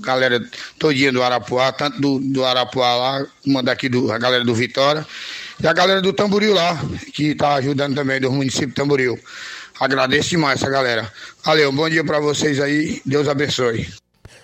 [0.00, 0.42] galera
[0.76, 5.06] todinha do Arapuá, tanto do, do Arapuá lá, uma daqui do, a galera do Vitória.
[5.62, 6.76] E a galera do Tamboril lá,
[7.14, 9.16] que tá ajudando também do município Tamboril.
[9.78, 11.12] Agradeço demais essa galera.
[11.44, 13.00] Valeu, um bom dia para vocês aí.
[13.06, 13.86] Deus abençoe.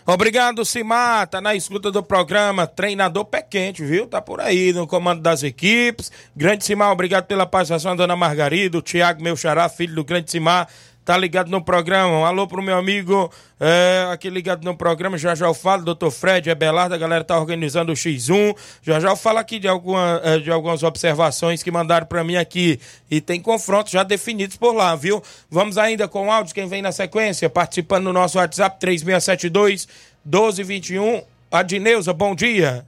[0.06, 1.26] Obrigado, Simar.
[1.26, 2.66] Tá na escuta do programa.
[2.66, 4.06] Treinador pé quente, viu?
[4.06, 6.12] Tá por aí no comando das equipes.
[6.36, 8.76] Grande Simar, obrigado pela participação, dona Margarida.
[8.76, 10.68] O Tiago, meu xará, filho do grande Simar
[11.04, 12.18] tá ligado no programa.
[12.18, 15.18] Um alô pro meu amigo é, aqui ligado no programa.
[15.18, 18.56] Já já eu falo, doutor Fred, Abelardo, a galera tá organizando o X1.
[18.82, 22.36] Já já eu falo aqui de, alguma, é, de algumas observações que mandaram para mim
[22.36, 22.80] aqui.
[23.10, 25.22] E tem confrontos já definidos por lá, viu?
[25.50, 29.86] Vamos ainda com o áudio, quem vem na sequência, participando no nosso WhatsApp 3672
[30.24, 31.22] 1221.
[31.50, 32.84] Adneuza, bom dia.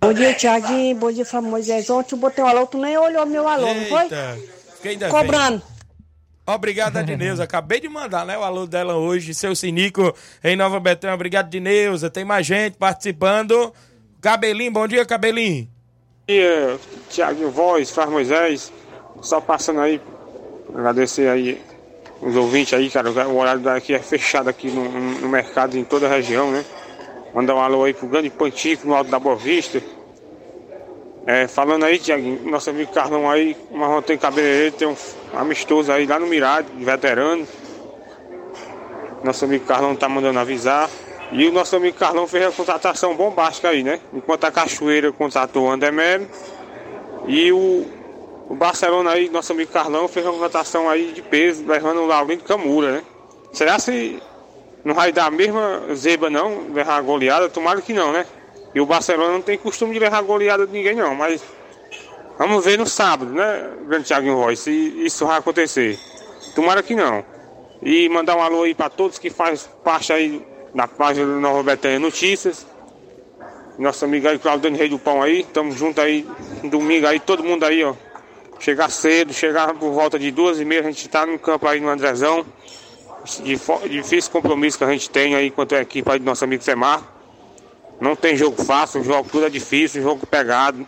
[0.00, 0.96] Bom dia, Tiaguinho.
[0.96, 1.88] Bom dia, Moisés.
[1.88, 3.78] Ontem eu botei um alô, tu nem olhou meu alô, Eita.
[3.78, 4.98] não foi?
[5.08, 5.58] Cobrando.
[5.58, 5.73] Vem?
[6.46, 7.44] Obrigado, Adneuza.
[7.44, 11.14] Acabei de mandar, né, o alô dela hoje, seu Sinico em Nova Betânia.
[11.14, 12.10] Obrigado, Dineuza.
[12.10, 13.72] Tem mais gente participando.
[14.20, 15.64] Cabelinho, bom dia, Cabelinho.
[15.64, 16.78] Bom dia,
[17.10, 18.72] Tiaguinho Voz, Faz Moisés.
[19.22, 20.00] Só passando aí,
[20.74, 21.60] agradecer aí
[22.20, 23.10] os ouvintes aí, cara.
[23.10, 26.64] O horário daqui é fechado aqui no, no mercado em toda a região, né?
[27.34, 29.82] Mandar um alô aí pro grande Pantico no Alto da Boa Vista.
[31.26, 34.96] É, falando aí, Tiaguinho, nosso amigo Carlão aí, uma ontem cabeleireiro, tem um
[35.32, 37.46] amistoso aí lá no Mirade, veterano.
[39.22, 40.90] Nosso amigo Carlão tá mandando avisar.
[41.32, 44.00] E o nosso amigo Carlão fez a contratação bombástica aí, né?
[44.12, 46.28] Enquanto a Cachoeira contratou o Andemelo.
[47.26, 47.86] E o,
[48.50, 52.44] o Barcelona aí, nosso amigo Carlão, fez uma contratação aí de peso, levando o Laurindo
[52.44, 53.02] Camura, né?
[53.50, 54.22] Será se
[54.84, 58.26] não vai dar a mesma zeba não, levar goleada, tomara que não, né?
[58.74, 61.42] E o Barcelona não tem costume de levar goleada de ninguém não, mas
[62.38, 65.98] vamos ver no sábado, né, grande Thiago Roy, se isso vai acontecer.
[66.54, 67.24] Tomara que não.
[67.80, 71.62] E mandar um alô aí para todos que faz parte aí da página do Nova
[71.62, 72.66] Betânia Notícias.
[73.78, 76.26] Nosso amigo aí, Claudio Rei do Pão aí, tamo junto aí,
[76.64, 77.94] domingo aí, todo mundo aí, ó.
[78.58, 81.80] Chegar cedo, chegar por volta de duas e meia, a gente tá no campo aí
[81.80, 82.46] no Andrezão.
[83.88, 87.13] Difícil compromisso que a gente tem aí quanto a equipe aí do nosso amigo Semar.
[88.00, 90.86] Não tem jogo fácil, o jogo tudo é difícil, jogo pegado.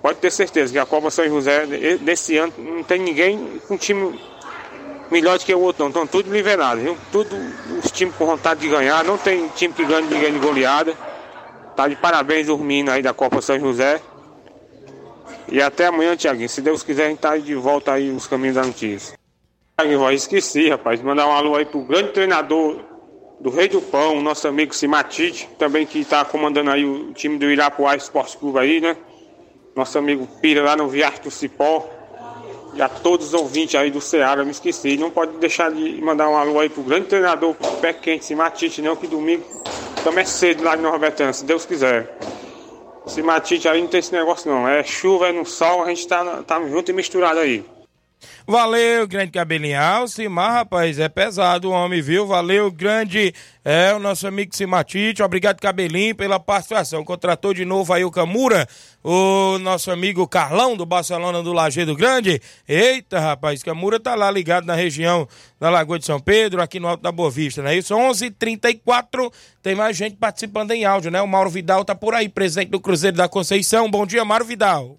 [0.00, 4.18] Pode ter certeza que a Copa São José desse ano não tem ninguém com time
[5.10, 5.88] melhor do que o outro não.
[5.88, 6.96] Estão tudo nivelados, viu?
[7.10, 7.36] Tudo
[7.82, 9.04] os times com vontade de ganhar.
[9.04, 10.94] Não tem time que ganha ninguém de goleada.
[11.74, 14.00] Tá de parabéns dormindo aí da Copa São José.
[15.48, 16.48] E até amanhã, Tiaguinho.
[16.48, 19.18] Se Deus quiser, a gente tá de volta aí nos caminhos da notícia.
[19.78, 21.02] Tiaguinho, esqueci, rapaz.
[21.02, 22.80] Mandar um alô aí pro grande treinador
[23.40, 27.50] do Rei do Pão, nosso amigo Simatite, também que tá comandando aí o time do
[27.50, 28.96] Irapuá Esporte Clube aí, né?
[29.74, 31.88] Nosso amigo Pira lá no Viarte do Cipó.
[32.74, 34.96] E a todos os ouvintes aí do Ceará, me esqueci.
[34.98, 38.96] Não pode deixar de mandar um alô aí pro grande treinador, pé quente, Simatite, não,
[38.96, 39.44] que domingo
[40.06, 42.16] também é cedo lá Nova Betânia, se Deus quiser.
[43.06, 44.68] Simatite aí não tem esse negócio não.
[44.68, 47.64] É chuva, é no sol, a gente tá, tá junto e misturado aí.
[48.46, 52.26] Valeu, grande cabelinho Alcimar, rapaz, é pesado o homem, viu?
[52.26, 57.04] Valeu, grande, é, o nosso amigo Simatite, obrigado, cabelinho, pela participação.
[57.04, 58.68] Contratou de novo aí o Camura,
[59.02, 62.40] o nosso amigo Carlão, do Barcelona do Lajeado Grande.
[62.68, 66.88] Eita, rapaz, Camura tá lá ligado na região da Lagoa de São Pedro, aqui no
[66.88, 67.76] Alto da Boa Vista, né?
[67.76, 71.20] Isso, 11:34 h 34 tem mais gente participando em áudio, né?
[71.20, 73.90] O Mauro Vidal tá por aí, presidente do Cruzeiro da Conceição.
[73.90, 74.98] Bom dia, Mauro Vidal.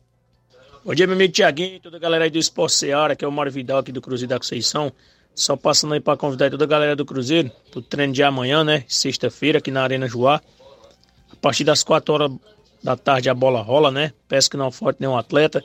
[0.88, 3.32] Bom dia, meu amigo Tiaguinho, toda a galera aí do Esporte Seara, que é o
[3.32, 4.89] Mário Vidal aqui do Cruzeiro da Conceição.
[5.36, 8.86] Só passando aí para convidar toda a galera do Cruzeiro pro treino de amanhã, né?
[8.88, 10.41] Sexta-feira, aqui na Arena Joá.
[11.30, 12.32] A partir das 4 horas
[12.82, 14.13] da tarde a bola rola, né?
[14.30, 15.62] Peço que não forte nenhum atleta.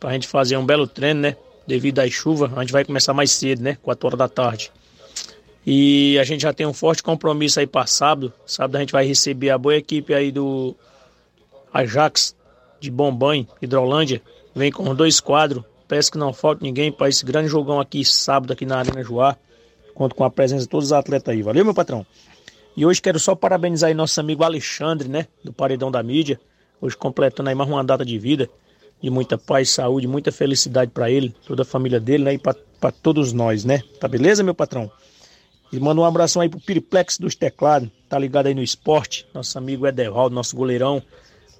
[0.00, 1.36] Pra gente fazer um belo treino, né?
[1.64, 3.78] Devido à chuva, a gente vai começar mais cedo, né?
[3.84, 4.72] 4 horas da tarde.
[5.64, 8.32] E a gente já tem um forte compromisso aí para sábado.
[8.44, 10.74] Sábado a gente vai receber a boa equipe aí do
[11.72, 12.34] Ajax
[12.80, 14.20] de Bombãe, Hidrolândia
[14.56, 15.62] vem com dois quadros.
[15.86, 19.36] Peço que não falte ninguém para esse grande jogão aqui sábado aqui na Arena Joá.
[19.94, 21.42] Conto com a presença de todos os atletas aí.
[21.42, 22.04] Valeu, meu patrão?
[22.76, 25.28] E hoje quero só parabenizar aí nosso amigo Alexandre, né?
[25.44, 26.40] Do Paredão da Mídia.
[26.80, 28.48] Hoje completando aí mais uma data de vida.
[29.00, 32.34] De muita paz, saúde, muita felicidade para ele, toda a família dele, né?
[32.34, 33.82] E para todos nós, né?
[34.00, 34.90] Tá beleza, meu patrão?
[35.70, 37.90] E manda um abração aí pro Piriplex dos Teclados.
[38.08, 39.26] Tá ligado aí no esporte.
[39.34, 41.02] Nosso amigo Edervaldo, nosso goleirão.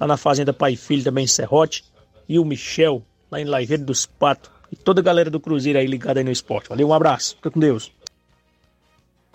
[0.01, 1.85] Lá na Fazenda Pai e Filho também em Serrote
[2.29, 4.51] e o Michel, lá em Laiveiro dos Patos.
[4.71, 6.69] E toda a galera do Cruzeiro aí ligada aí no esporte.
[6.69, 7.37] Valeu, um abraço.
[7.37, 7.93] Fica com Deus.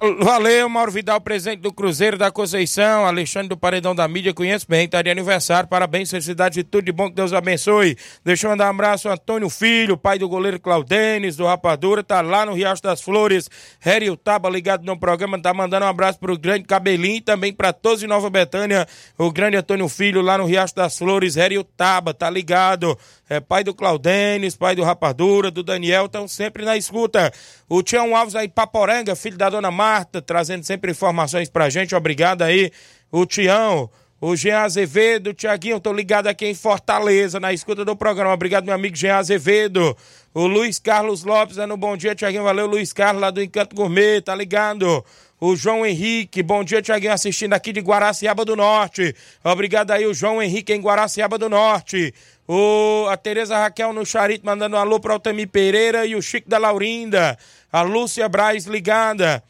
[0.01, 4.89] Valeu, Mauro Vidal, presidente do Cruzeiro da Conceição, Alexandre do Paredão da Mídia, conheço bem,
[4.89, 7.95] tá de aniversário, parabéns, felicidade de tudo de bom, que Deus abençoe.
[8.25, 12.19] Deixa eu mandar um abraço ao Antônio Filho, pai do goleiro Claudênis, do Rapadura, tá
[12.19, 13.47] lá no Riacho das Flores,
[13.79, 17.71] Hélio Taba ligado no programa, tá mandando um abraço pro grande Cabelinho e também pra
[17.71, 18.87] todos de Nova Betânia,
[19.19, 22.97] o grande Antônio Filho lá no Riacho das Flores, Hélio Taba, tá ligado
[23.31, 27.31] é, pai do Claudênis, pai do Rapadura, do Daniel, estão sempre na escuta.
[27.69, 32.41] O Tião Alves aí, Paporanga, filho da dona Marta, trazendo sempre informações pra gente, obrigado
[32.41, 32.73] aí.
[33.09, 33.89] O Tião,
[34.19, 38.33] o Jean Azevedo, Tiaguinho, tô ligado aqui em Fortaleza, na escuta do programa.
[38.33, 39.95] Obrigado, meu amigo Jean Azevedo.
[40.33, 42.43] O Luiz Carlos Lopes, no bom dia, Tiaguinho.
[42.43, 45.05] Valeu, Luiz Carlos, lá do Encanto Gourmet, tá ligado?
[45.39, 49.15] O João Henrique, bom dia, Tiaguinho, assistindo aqui de Guaraciaba do Norte.
[49.43, 52.13] Obrigado aí, o João Henrique em Guaraciaba do Norte.
[52.53, 56.21] O, a Tereza Raquel no Charito mandando um alô para o Tami Pereira e o
[56.21, 57.37] Chico da Laurinda.
[57.71, 59.41] A Lúcia Braz ligada.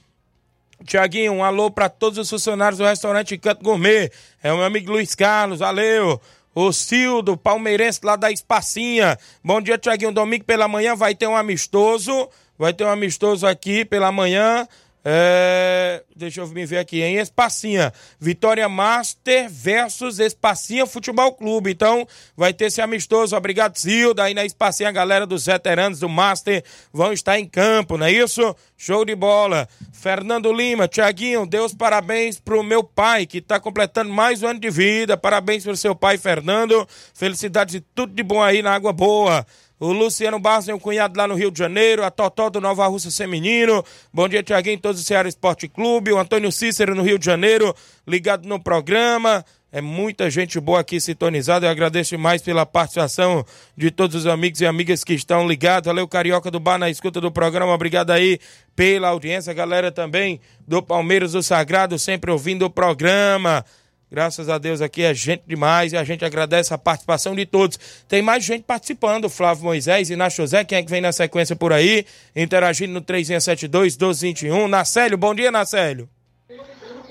[0.86, 4.12] Tiaguinho, um alô para todos os funcionários do restaurante Canto Gourmet.
[4.44, 6.22] É o meu amigo Luiz Carlos, valeu.
[6.54, 9.18] O Cildo, palmeirense lá da Espacinha.
[9.44, 10.12] Bom dia, Tiaguinho.
[10.12, 12.30] Domingo pela manhã vai ter um amistoso.
[12.56, 14.68] Vai ter um amistoso aqui pela manhã.
[15.04, 17.92] É, deixa eu me ver aqui, em Espacinha.
[18.20, 21.72] Vitória Master versus Espacinha Futebol Clube.
[21.72, 23.36] Então, vai ter esse amistoso.
[23.36, 24.24] Obrigado, Zilda.
[24.24, 28.12] Aí na Espacinha, a galera dos veteranos do Master vão estar em campo, não é
[28.12, 28.56] isso?
[28.78, 29.68] Show de bola.
[29.92, 34.70] Fernando Lima, Tiaguinho, Deus parabéns pro meu pai, que está completando mais um ano de
[34.70, 35.18] vida.
[35.18, 36.88] Parabéns pro seu pai, Fernando.
[37.14, 39.46] Felicidades e tudo de bom aí na Água Boa.
[39.82, 43.10] O Luciano Barros um cunhado lá no Rio de Janeiro, a Totó do Nova Rússia
[43.10, 43.84] Feminino.
[44.14, 46.12] Bom dia, Tiaguinho, todos do Ceará Esporte Clube.
[46.12, 47.76] O Antônio Cícero no Rio de Janeiro,
[48.08, 49.44] ligado no programa.
[49.72, 51.66] É muita gente boa aqui sintonizada.
[51.66, 53.44] Eu agradeço demais pela participação
[53.76, 55.88] de todos os amigos e amigas que estão ligados.
[55.88, 57.74] Valeu, Carioca do Bar, na escuta do programa.
[57.74, 58.38] Obrigado aí
[58.76, 59.52] pela audiência.
[59.52, 63.66] Galera também do Palmeiras do Sagrado, sempre ouvindo o programa.
[64.12, 67.80] Graças a Deus aqui é gente demais e a gente agradece a participação de todos.
[68.10, 71.56] Tem mais gente participando, Flávio Moisés e Nacho José, quem é que vem na sequência
[71.56, 72.06] por aí,
[72.36, 74.68] interagindo no 3672 1221.
[74.68, 76.10] Nacélio, bom dia, Nacélio.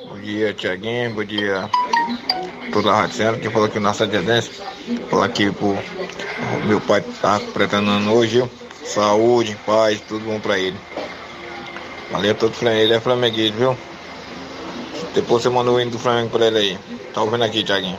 [0.07, 1.71] Bom dia, Tiaguinho, bom dia
[2.71, 4.53] toda a Rádio Centro, que falou aqui nosso Adedência.
[5.09, 5.79] Falar aqui pro
[6.67, 8.43] meu pai tá pretendendo hoje,
[8.85, 10.77] saúde, paz, tudo bom pra ele.
[12.11, 13.90] Valeu todo ele é flamenguista, viu?
[15.15, 16.79] Depois você manda o hino do Flamengo pra ele aí.
[17.13, 17.99] Tá ouvindo aqui, Tiaguinho.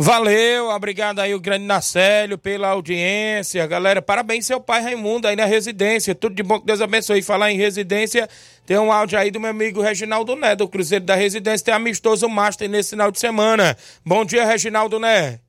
[0.00, 3.66] Valeu, obrigado aí o grande Nacélio pela audiência.
[3.66, 6.14] Galera, parabéns seu pai Raimundo aí na residência.
[6.14, 7.20] Tudo de bom que Deus abençoe.
[7.20, 8.28] Falar em residência,
[8.64, 11.64] tem um áudio aí do meu amigo Reginaldo Né, do Cruzeiro da Residência.
[11.64, 13.76] Tem amistoso Master nesse final de semana.
[14.06, 15.40] Bom dia, Reginaldo Né.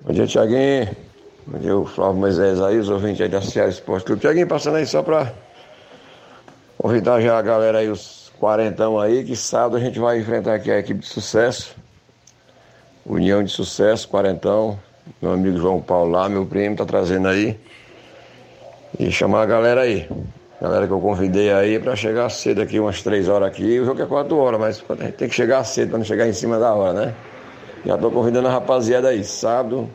[0.00, 0.96] Bom dia, Tiaguinho.
[1.46, 4.20] Bom dia, o Flávio Moisés aí, os ouvintes aí da Ceará Esporte Clube.
[4.20, 5.32] Tiaguinho, passando aí só pra
[6.84, 10.70] convidar já a galera aí, os quarentão aí, que sábado a gente vai enfrentar aqui
[10.70, 11.74] a equipe de sucesso
[13.06, 14.78] União de Sucesso, Quarentão,
[15.20, 17.58] meu amigo João Paulo lá, meu primo, tá trazendo aí.
[18.98, 20.08] E chamar a galera aí.
[20.60, 23.80] Galera que eu convidei aí para chegar cedo aqui, umas três horas aqui.
[23.80, 24.84] O jogo é quatro horas, mas
[25.16, 27.14] tem que chegar cedo para não chegar em cima da hora, né?
[27.84, 29.88] Já tô convidando a rapaziada aí, sábado,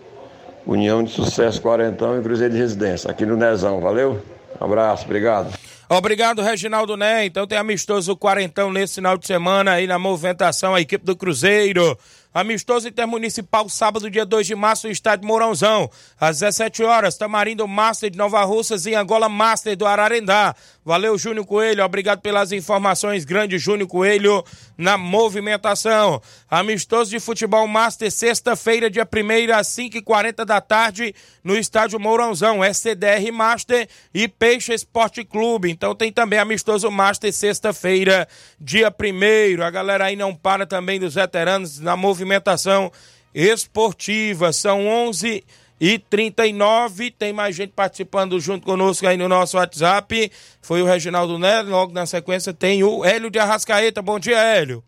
[0.66, 4.22] União de Sucesso Quarentão e Cruzeiro de Residência, aqui no Nezão, valeu?
[4.60, 5.52] Um abraço, obrigado.
[5.90, 7.26] Obrigado, Reginaldo Né.
[7.26, 11.98] Então tem amistoso quarentão nesse final de semana aí na movimentação, a equipe do Cruzeiro.
[12.32, 15.90] Amistoso Intermunicipal, sábado, dia 2 de março, no estádio Mourãozão.
[16.20, 20.56] Às 17 horas, Tamarindo Master de Nova Russas e Angola Master do Ararendá.
[20.86, 21.84] Valeu, Júnior Coelho.
[21.84, 23.26] Obrigado pelas informações.
[23.26, 24.44] Grande Júnior Coelho
[24.78, 26.22] na movimentação.
[26.50, 32.64] Amistoso de Futebol Master, sexta-feira, dia 1 às 5h40 da tarde, no estádio Mourãozão.
[32.64, 35.72] SCDR Master e Peixe Esporte Clube.
[35.72, 38.28] Então tem também amistoso Master, sexta-feira,
[38.62, 42.92] dia 1 A galera aí não para também dos veteranos na movimentação movimentação
[43.34, 44.52] esportiva.
[44.52, 45.44] São 11
[45.80, 47.12] e 39.
[47.12, 50.32] Tem mais gente participando junto conosco aí no nosso WhatsApp.
[50.62, 51.70] Foi o Reginaldo Neto.
[51.70, 54.02] Logo na sequência tem o Hélio de Arrascaeta.
[54.02, 54.84] Bom dia, Hélio.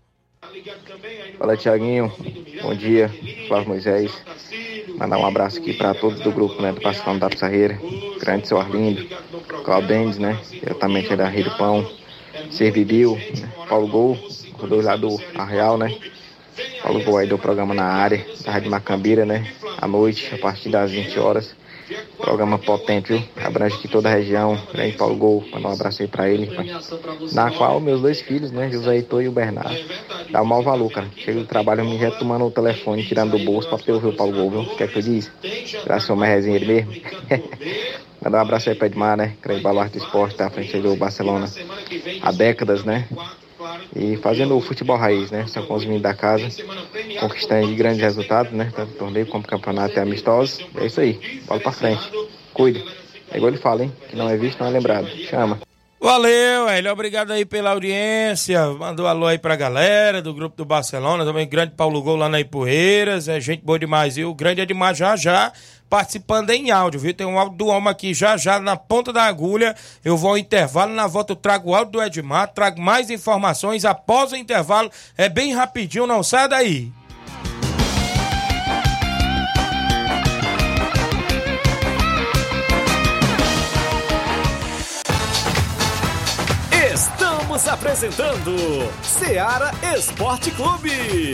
[1.38, 2.12] Fala, Tiaguinho.
[2.62, 3.10] Bom dia.
[3.48, 4.12] Flávio Moisés.
[4.98, 6.72] Mandar um abraço aqui para todos do grupo, né?
[6.74, 7.80] Do Pascal da Pissarreira.
[8.20, 9.08] Grande seu Arlindo.
[9.64, 10.40] Claudendes, né?
[10.62, 11.90] É da Rio do Pão.
[12.50, 13.50] Servibil, né?
[13.70, 14.20] Paulo Gol.
[14.62, 15.96] Os dois lá do Arreal, né?
[16.82, 19.52] Paulo do programa na área, da Rádio Macambira, né?
[19.78, 21.56] À noite, a partir das 20 horas.
[22.18, 23.24] Programa potente, viu?
[23.44, 24.58] Abrange aqui toda a região.
[24.72, 26.50] Grande Paulo Gol, mandar um abraço aí pra ele.
[27.34, 28.70] Na qual meus dois filhos, né?
[28.72, 29.78] José Heitor e o Bernardo.
[30.30, 31.08] Dá o maior valor, cara.
[31.18, 34.34] Chega do trabalho, me retomando o telefone, tirando do bolso pra poder ouvir o Paulo
[34.34, 34.62] Gol, viu?
[34.62, 35.32] O que é que eu disse?
[35.84, 36.94] Graças ao mais resenha mesmo.
[38.24, 39.36] Mandar um abraço aí pra Edmar, né?
[39.42, 41.48] Grande baluarte esporte, tá à frente do Barcelona.
[42.22, 43.08] Há décadas, né?
[43.96, 45.46] E fazendo o futebol raiz, né?
[45.48, 46.48] São com os meninos da casa,
[47.20, 48.72] conquistando grandes resultados, né?
[48.76, 50.66] Tanto torneio como campeonato e amistosos.
[50.76, 52.10] É isso aí, bola pra frente.
[52.54, 52.84] Cuide.
[53.32, 53.92] É igual ele fala, hein?
[54.10, 55.08] Que não é visto, não é lembrado.
[55.30, 55.60] Chama.
[56.04, 56.92] Valeu, Hélio.
[56.92, 58.66] Obrigado aí pela audiência.
[58.72, 61.24] Mandou alô aí pra galera do grupo do Barcelona.
[61.24, 63.28] Também grande Paulo Gol lá na Ipueiras.
[63.28, 64.32] É gente boa demais, viu?
[64.32, 65.54] O grande é demais já já
[65.92, 67.14] participando em áudio, viu?
[67.14, 69.76] Tem um áudio do homem aqui já já na ponta da agulha.
[70.06, 73.84] Eu vou ao intervalo, na volta eu trago o áudio do Edmar, trago mais informações
[73.84, 74.90] após o intervalo.
[75.18, 76.94] É bem rapidinho, não sai daí.
[86.94, 88.56] Estamos apresentando
[89.04, 91.34] Seara Esporte Clube.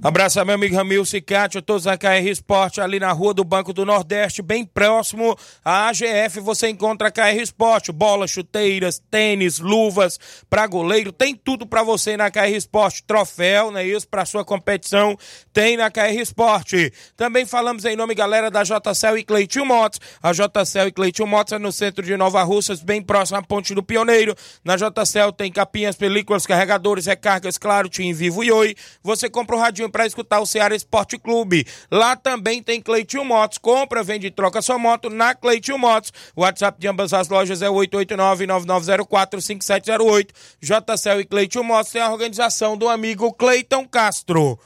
[0.00, 3.84] Abraço meu amigo Ramil Cicatio, todos da KR Esporte, ali na Rua do Banco do
[3.84, 10.16] Nordeste, bem próximo à AGF, você encontra a KR Esporte, bolas, chuteiras, tênis, luvas,
[10.48, 14.44] para goleiro, tem tudo para você na KR Esporte, troféu, não é isso, para sua
[14.44, 15.16] competição,
[15.52, 16.92] tem na KR Esporte.
[17.16, 21.54] Também falamos em nome, galera, da JCL e Cleitinho Motos, a JCL e Cleitinho Motos
[21.54, 25.50] é no centro de Nova Russas, bem próximo à Ponte do Pioneiro, na JCL tem
[25.50, 30.40] capinhas, películas, carregadores, recargas, claro, Tim Vivo e Oi, você compra o radinho para escutar
[30.40, 31.66] o Ceará Esporte Clube.
[31.90, 33.58] Lá também tem Cleitinho Motos.
[33.58, 36.12] Compra, vende e troca sua moto na Cleitinho Motos.
[36.34, 40.30] O WhatsApp de ambas as lojas é 889-9904-5708.
[40.60, 44.58] JCL e Cleitinho Motos tem a organização do amigo Cleiton Castro.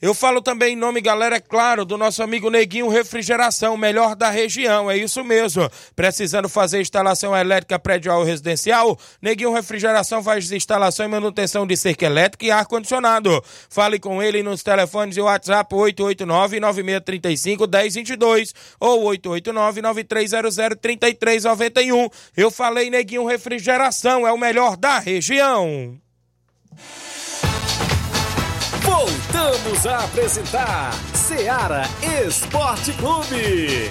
[0.00, 4.28] Eu falo também em nome, galera, é claro, do nosso amigo Neguinho Refrigeração, melhor da
[4.28, 5.70] região, é isso mesmo.
[5.94, 8.98] Precisando fazer instalação elétrica predial residencial?
[9.22, 13.42] Neguinho Refrigeração faz instalação e manutenção de cerca elétrica e ar-condicionado.
[13.70, 22.12] Fale com ele nos telefones e WhatsApp 889-9635-1022 ou 889-9300-3391.
[22.36, 25.98] Eu falei Neguinho Refrigeração, é o melhor da região.
[28.96, 31.82] Voltamos a apresentar Seara
[32.26, 33.90] Esporte Clube.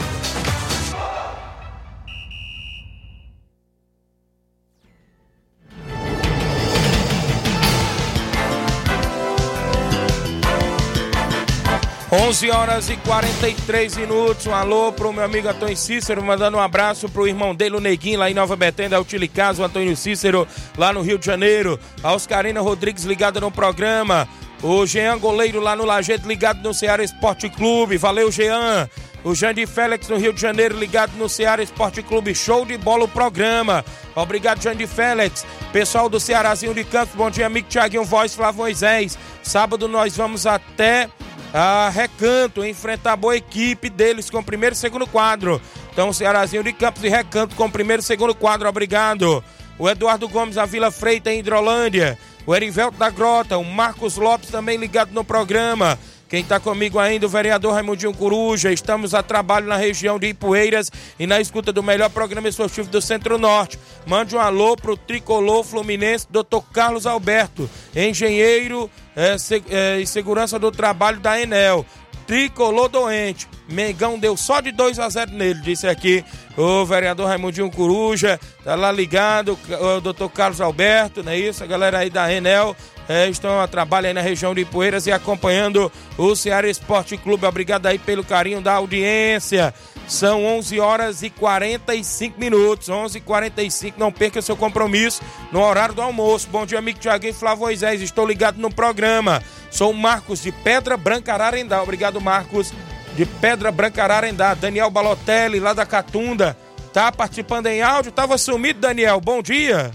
[12.11, 14.47] Onze horas e 43 minutos.
[14.47, 18.17] Um alô pro meu amigo Antônio Cícero, mandando um abraço pro irmão dele, o Neguinho,
[18.17, 21.79] lá em Nova Betânia, o Tilicaso, o Antônio Cícero, lá no Rio de Janeiro.
[22.01, 24.27] A Oscarina Rodrigues ligada no programa.
[24.67, 27.97] O Jean Goleiro lá no Lajeito ligado no Ceará Esporte Clube.
[27.97, 28.89] Valeu, Jean.
[29.23, 32.33] O Jandir Félix no Rio de Janeiro ligado no Ceará Esporte Clube.
[32.33, 33.85] Show de bola o programa.
[34.15, 35.45] Obrigado, Jandir Félix.
[35.71, 39.19] Pessoal do Cearazinho de Campos, bom dia, amigo Tiaguinho Voz, Flávio Moisés.
[39.43, 41.11] Sábado nós vamos até
[41.53, 45.61] a Recanto enfrentar a boa equipe deles com o primeiro e segundo quadro.
[45.93, 48.67] Então, Cearazinho de Campos e Recanto com o primeiro e segundo quadro.
[48.67, 49.43] Obrigado.
[49.77, 54.49] O Eduardo Gomes, a Vila Freita, em Hidrolândia o Erivelto da Grota, o Marcos Lopes
[54.49, 55.97] também ligado no programa.
[56.27, 58.71] Quem está comigo ainda, o vereador Raimundinho Coruja.
[58.71, 62.99] Estamos a trabalho na região de Ipueiras e na escuta do melhor programa esportivo do
[62.99, 63.79] Centro-Norte.
[64.07, 66.61] Mande um alô pro tricolor fluminense, Dr.
[66.73, 69.35] Carlos Alberto, engenheiro é,
[69.69, 71.85] é, e segurança do trabalho da Enel.
[72.25, 73.47] Tricolor doente.
[73.67, 76.23] Mengão deu só de 2 a 0 nele, disse aqui
[76.57, 79.57] o vereador Raimundinho Coruja, tá lá ligado,
[79.97, 81.63] o doutor Carlos Alberto, não é isso?
[81.63, 82.75] A galera aí da Renel
[83.07, 87.45] é, estão a trabalho aí na região de Poeiras e acompanhando o Ceará Esporte Clube.
[87.45, 89.73] Obrigado aí pelo carinho da audiência.
[90.07, 92.89] São 11 horas e 45 minutos.
[92.89, 96.47] 11 e 45 Não perca seu compromisso no horário do almoço.
[96.49, 98.01] Bom dia, amigo Tiaguinho Flávio Moisés.
[98.01, 99.41] Estou ligado no programa.
[99.69, 101.81] Sou o Marcos de Pedra Branca Ararendá.
[101.83, 102.73] Obrigado, Marcos
[103.15, 104.53] de Pedra Branca Ararendá.
[104.53, 106.55] Daniel Balotelli, lá da Catunda.
[106.93, 108.11] Tá participando em áudio.
[108.11, 109.19] Tava sumido, Daniel.
[109.19, 109.91] Bom dia.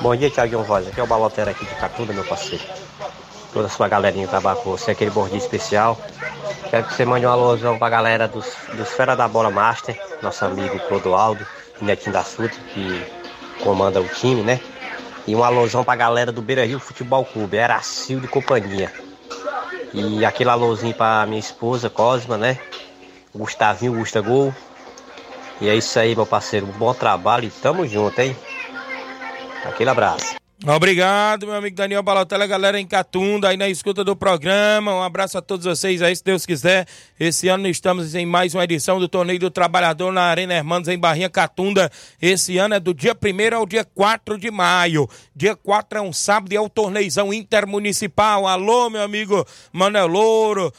[0.00, 0.86] Bom dia, Tiaguinho Voz.
[0.88, 2.64] Aqui é o Balotelli aqui de Catunda, meu parceiro.
[3.52, 6.00] Toda a sua galerinha trabalha com você, aquele bordinho especial.
[6.70, 10.42] Quero que você mande um alusão pra galera dos, dos Fera da Bola Master, nosso
[10.44, 11.46] amigo Clodoaldo,
[11.80, 13.04] Netinho da Suta, que
[13.62, 14.58] comanda o time, né?
[15.26, 18.90] E um alusão pra galera do Beira Rio Futebol Clube, Eracil de companhia.
[19.94, 22.58] E aquele alôzinho pra minha esposa, Cosma, né?
[23.34, 24.54] Gustavinho, Gusta Gol.
[25.60, 26.66] E é isso aí, meu parceiro.
[26.66, 28.36] Um bom trabalho e tamo junto, hein?
[29.64, 30.41] Aquele abraço.
[30.64, 34.94] Obrigado, meu amigo Daniel Balotella, galera em Catunda, aí na escuta do programa.
[34.94, 36.86] Um abraço a todos vocês aí, se Deus quiser.
[37.18, 40.96] Esse ano estamos em mais uma edição do Torneio do Trabalhador na Arena Hermanos, em
[40.96, 41.90] Barrinha Catunda.
[42.20, 45.08] Esse ano é do dia 1 ao dia 4 de maio.
[45.34, 48.46] Dia 4 é um sábado e é o torneizão intermunicipal.
[48.46, 50.72] Alô, meu amigo Manuel Louro,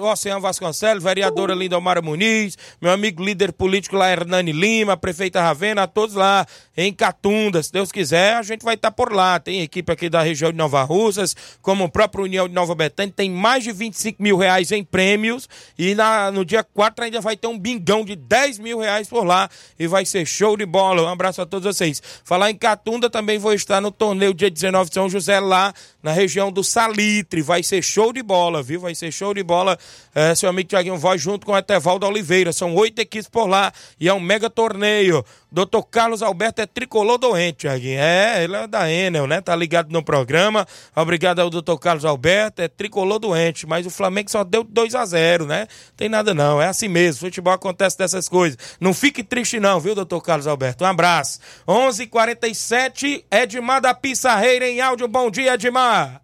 [0.00, 6.16] Oceano Vasconcelos, vereadora Lindomara Muniz, meu amigo líder político lá, Hernani Lima, prefeita Ravena, todos
[6.16, 6.44] lá
[6.76, 7.62] em Catunda.
[7.62, 9.38] Se Deus quiser, a gente vai estar por lá.
[9.38, 13.12] Tem equipe aqui da região de Nova Russas, como o próprio União de Nova Betânia,
[13.14, 15.48] tem mais de 25 mil reais em prêmios.
[15.78, 19.24] E na, no dia 4 ainda vai ter um bingão de 10 mil reais por
[19.24, 19.48] lá.
[19.78, 21.02] E vai ser show de bola.
[21.02, 22.02] Um abraço a todos vocês.
[22.24, 26.12] Falar em Catunda, também vou estar no torneio dia 19 de São José, lá na
[26.12, 27.42] região do Salitre.
[27.42, 28.80] Vai ser show de bola, viu?
[28.80, 29.78] Vai ser show de bola.
[30.14, 32.52] É, seu amigo Tiaguinho Voz junto com o Etevaldo Oliveira.
[32.52, 35.24] São oito equipes por lá e é um mega torneio.
[35.50, 37.98] Doutor Carlos Alberto é tricolor doente, Tiaguinho.
[37.98, 39.40] É, ele é da Enel, né?
[39.40, 40.66] Tá ligado no programa.
[40.94, 42.62] Obrigado ao doutor Carlos Alberto.
[42.62, 45.66] É tricolor doente, mas o Flamengo só deu 2 a 0 né?
[45.96, 47.20] Tem nada não, é assim mesmo.
[47.20, 48.58] Futebol acontece dessas coisas.
[48.80, 50.84] Não fique triste não, viu, doutor Carlos Alberto?
[50.84, 51.38] Um abraço.
[51.66, 55.08] 11:47 h 47 Edmar da Pissarreira em áudio.
[55.08, 56.21] Bom dia, Edmar.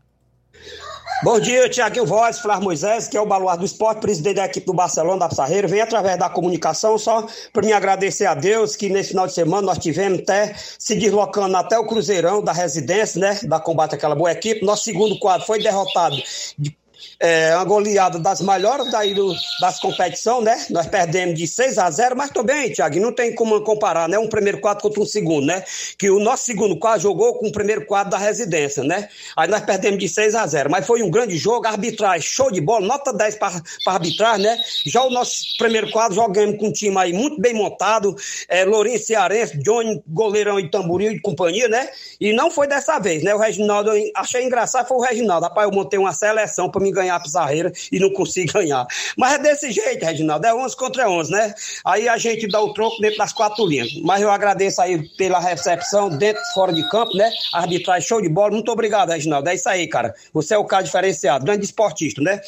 [1.21, 4.65] Bom dia, Tiaguinho Voz, Flávio Moisés, que é o baluarte do esporte, presidente da equipe
[4.65, 5.67] do Barcelona da Pissarreira.
[5.67, 9.63] Vem através da comunicação só para me agradecer a Deus que nesse final de semana
[9.63, 13.41] nós tivemos até se deslocando até o Cruzeirão da residência, né?
[13.43, 14.65] Da combate àquela boa equipe.
[14.65, 16.17] Nosso segundo quadro foi derrotado
[16.57, 16.79] de
[17.21, 20.67] é, uma goleada das melhores daí do, das competições, né?
[20.71, 24.19] Nós perdemos de 6 a 0, mas também, Thiago, não tem como comparar, né?
[24.19, 25.65] Um primeiro quadro contra um segundo, né?
[25.99, 29.09] Que o nosso segundo quadro jogou com o primeiro quadro da residência, né?
[29.37, 32.61] Aí nós perdemos de 6 a 0, mas foi um grande jogo, arbitragem, show de
[32.61, 34.57] bola, nota 10 para arbitragem, né?
[34.87, 38.15] Já o nosso primeiro quadro jogamos com um time aí muito bem montado,
[38.49, 41.89] é, Lourenço Cearense, Johnny, goleirão e tamboril e companhia, né?
[42.21, 43.35] E não foi dessa vez, né?
[43.35, 45.47] O Reginaldo, achei engraçado, foi o Reginaldo.
[45.47, 48.87] Rapaz, eu montei uma seleção para me ganhar a pizarreira e não consigo ganhar.
[49.17, 51.55] Mas é desse jeito, Reginaldo, é 11 contra 11, né?
[51.85, 53.89] Aí a gente dá o troco dentro das quatro linhas.
[54.03, 57.31] Mas eu agradeço aí pela recepção, dentro fora de campo, né?
[57.53, 58.51] Arbitragem show de bola.
[58.53, 59.49] Muito obrigado, Reginaldo.
[59.49, 60.15] É isso aí, cara.
[60.33, 62.41] Você é o cara diferenciado, grande esportista, né?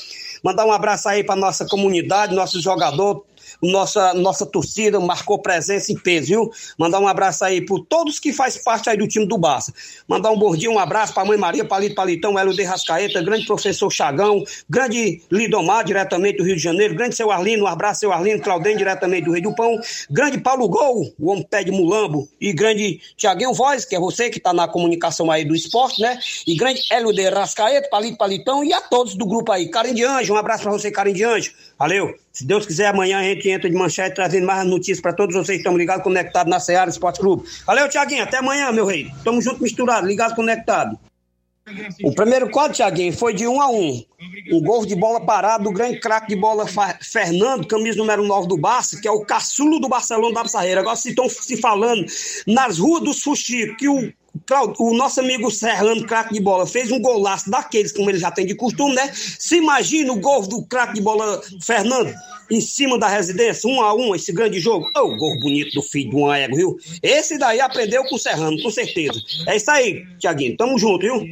[0.43, 3.23] Mandar um abraço aí para nossa comunidade, nossos jogadores,
[3.63, 6.51] nossa, nossa torcida marcou presença em peso, viu?
[6.79, 9.73] Mandar um abraço aí por todos que faz parte aí do time do Barça.
[10.09, 13.23] Mandar um bom dia, um abraço para a mãe Maria, Palito Palitão, Hélio de Rascaeta,
[13.23, 18.01] grande professor Chagão, grande Lidomar, diretamente do Rio de Janeiro, grande seu Arlino, um abraço
[18.01, 19.79] seu Arlino, Claudem, diretamente do Rio do Pão,
[20.11, 24.31] grande Paulo Gol, o homem pé de mulambo, e grande Tiaguinho Voz, que é você
[24.31, 26.19] que está na comunicação aí do esporte, né?
[26.47, 29.69] E grande Hélio de Rascaeta, Palito Palitão, e a todos do grupo aí.
[29.71, 31.53] Carinho de Anjo, um abraço para você, Carinho de Anjo.
[31.79, 32.15] Valeu.
[32.33, 35.59] Se Deus quiser, amanhã a gente entra de manchete trazendo mais notícias para todos vocês
[35.59, 37.49] que estão ligados, conectados na Seara Esporte Clube.
[37.67, 38.25] Valeu, Tiaguinho.
[38.25, 39.11] Até amanhã, meu rei.
[39.25, 40.99] Tamo junto, misturado, ligado, conectado.
[42.03, 44.03] O primeiro quadro, Tiaguinho, foi de um a um.
[44.53, 46.67] Um gol de bola parado do grande craque de bola
[47.01, 50.81] Fernando, camisa número 9 do Barça, que é o caçulo do Barcelona da Pissarreira.
[50.81, 52.05] Agora, se estão se falando
[52.47, 54.13] nas ruas dos Fuxicos que o
[54.79, 58.47] o nosso amigo Serrano, craque de bola, fez um golaço daqueles, como ele já tem
[58.47, 59.11] de costume, né?
[59.13, 62.15] Se imagina o gol do craque de bola Fernando
[62.51, 64.91] em cima da residência, um a um, esse grande jogo.
[64.97, 66.77] Oh, gol bonito do filho um ego, viu?
[67.03, 69.21] Esse daí aprendeu com o Serrano, com certeza.
[69.47, 70.57] É isso aí, Tiaguinho.
[70.57, 71.31] Tamo junto, viu?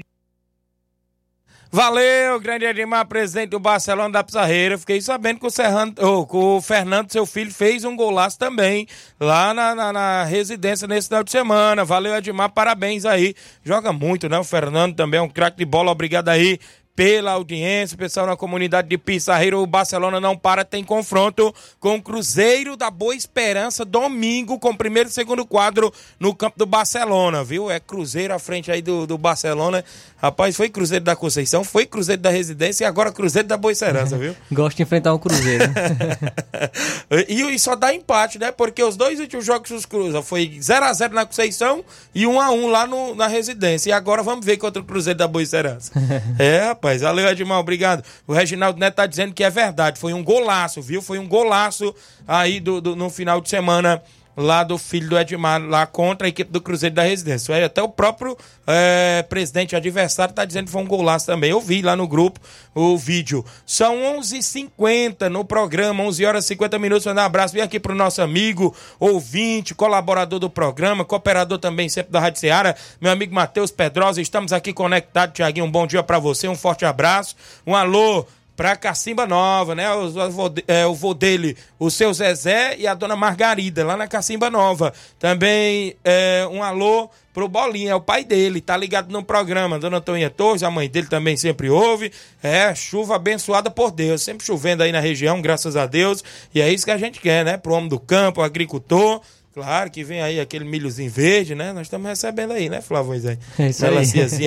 [1.70, 4.78] Valeu, grande Edmar, presidente do Barcelona da Pizarreira.
[4.78, 8.86] Fiquei sabendo que o, Serrano, oh, o Fernando, seu filho, fez um golaço também
[9.20, 11.84] lá na, na, na, residência nesse final de semana.
[11.84, 13.34] Valeu, Edmar, parabéns aí.
[13.62, 14.38] Joga muito, né?
[14.38, 15.90] O Fernando também é um craque de bola.
[15.90, 16.58] Obrigado aí
[16.98, 22.02] pela audiência, pessoal na comunidade de Pissarreiro, o Barcelona não para, tem confronto com o
[22.02, 27.44] Cruzeiro da Boa Esperança, domingo, com o primeiro e segundo quadro no campo do Barcelona,
[27.44, 27.70] viu?
[27.70, 29.84] É Cruzeiro à frente aí do, do Barcelona.
[30.20, 34.18] Rapaz, foi Cruzeiro da Conceição, foi Cruzeiro da Residência e agora Cruzeiro da Boa Esperança,
[34.18, 34.34] viu?
[34.50, 35.72] Gosto de enfrentar um Cruzeiro.
[37.28, 38.50] e, e, só dá empate, né?
[38.50, 43.14] Porque os dois últimos jogos dos Cruzes foi 0x0 na Conceição e 1x1 lá no,
[43.14, 43.90] na Residência.
[43.90, 45.92] E agora vamos ver contra o Cruzeiro da Boa Esperança.
[46.36, 47.02] é, rapaz rapaz.
[47.02, 48.02] Valeu, Edmar, obrigado.
[48.26, 50.00] O Reginaldo Neto tá dizendo que é verdade.
[50.00, 51.02] Foi um golaço, viu?
[51.02, 51.94] Foi um golaço
[52.26, 54.02] aí do, do no final de semana
[54.38, 57.66] lá do filho do Edmar, lá contra a equipe do Cruzeiro da Residência.
[57.66, 61.50] Até o próprio é, presidente adversário está dizendo que foi um golaço também.
[61.50, 62.38] Eu vi lá no grupo
[62.72, 63.44] o vídeo.
[63.66, 67.04] São 11 h 50 no programa, 11 horas e 50 minutos.
[67.06, 71.88] Mandar um abraço bem aqui para o nosso amigo, ouvinte, colaborador do programa, cooperador também
[71.88, 74.22] sempre da Rádio Ceará, meu amigo Matheus Pedrosa.
[74.22, 75.66] Estamos aqui conectados, Tiaguinho.
[75.66, 77.34] Um bom dia para você, um forte abraço.
[77.66, 78.24] Um alô
[78.58, 79.88] pra Cacimba Nova, né?
[79.94, 84.08] O, o, é, o vô dele, o seu Zezé e a dona Margarida, lá na
[84.08, 84.92] Cacimba Nova.
[85.16, 89.78] Também é, um alô pro Bolinha, é o pai dele, tá ligado no programa.
[89.78, 92.10] Dona Toninha Torres, a mãe dele também sempre ouve.
[92.42, 96.24] É, chuva abençoada por Deus, sempre chovendo aí na região, graças a Deus.
[96.52, 97.56] E é isso que a gente quer, né?
[97.56, 99.20] Pro homem do campo, o agricultor.
[99.58, 101.72] Claro que vem aí aquele milhozinho verde, né?
[101.72, 103.12] Nós estamos recebendo aí, né, Flávio?
[103.58, 103.94] É isso aí.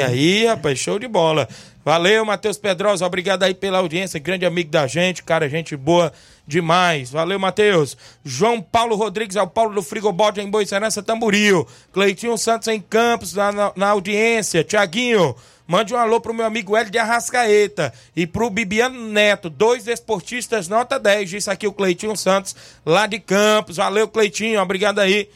[0.01, 1.49] aí, rapaz, show de bola.
[1.84, 6.14] Valeu, Matheus Pedrosa, obrigado aí pela audiência, grande amigo da gente, cara, gente boa
[6.46, 7.10] demais.
[7.10, 7.98] Valeu, Matheus.
[8.24, 11.68] João Paulo Rodrigues, é o Paulo do Frigobode em Boicerança, Tamburil.
[11.92, 14.64] Cleitinho Santos em Campos, na, na, na audiência.
[14.64, 15.36] Tiaguinho,
[15.72, 20.68] Mande um alô pro meu amigo Hélio de Arrascaeta e pro Bibiano Neto, dois esportistas
[20.68, 21.30] nota 10.
[21.30, 22.54] Disse aqui o Cleitinho Santos,
[22.86, 23.78] lá de Campos.
[23.78, 24.62] Valeu, Cleitinho.
[24.62, 25.30] Obrigado aí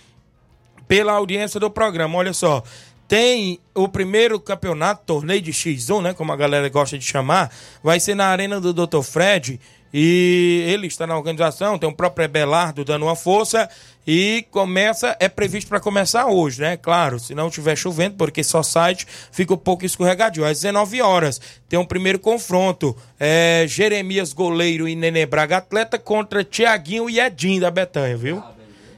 [0.89, 2.17] pela audiência do programa.
[2.17, 2.61] Olha só.
[3.07, 6.13] Tem o primeiro campeonato, torneio de X1, né?
[6.13, 7.51] Como a galera gosta de chamar.
[7.83, 9.01] Vai ser na Arena do Dr.
[9.01, 9.59] Fred.
[9.97, 13.69] E ele está na organização, tem o próprio Belardo dando uma força
[14.05, 16.75] e começa, é previsto para começar hoje, né?
[16.75, 20.43] Claro, se não estiver chovendo, porque só site fica um pouco escorregadio.
[20.43, 21.39] Às 19 horas
[21.69, 27.61] tem um primeiro confronto, é, Jeremias Goleiro e Nenê Braga Atleta contra Tiaguinho e Edinho
[27.61, 28.43] da Betanha, viu?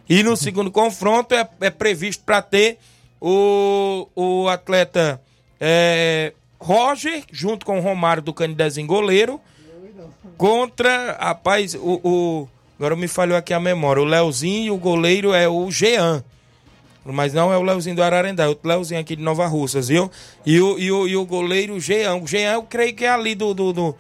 [0.09, 2.79] E no segundo confronto é, é previsto para ter
[3.19, 5.21] o, o atleta
[5.59, 9.39] é, Roger, junto com o Romário do Canidezinho goleiro,
[10.37, 12.47] contra, rapaz, o, o
[12.77, 16.23] agora me falhou aqui a memória, o Leozinho e o goleiro é o Jean.
[17.03, 20.11] Mas não é o Leozinho do Ararendá, é o Leozinho aqui de Nova Russas, viu?
[20.45, 22.15] E o, e o, e o goleiro Jean.
[22.15, 23.95] O Jean eu creio que é ali do, do, do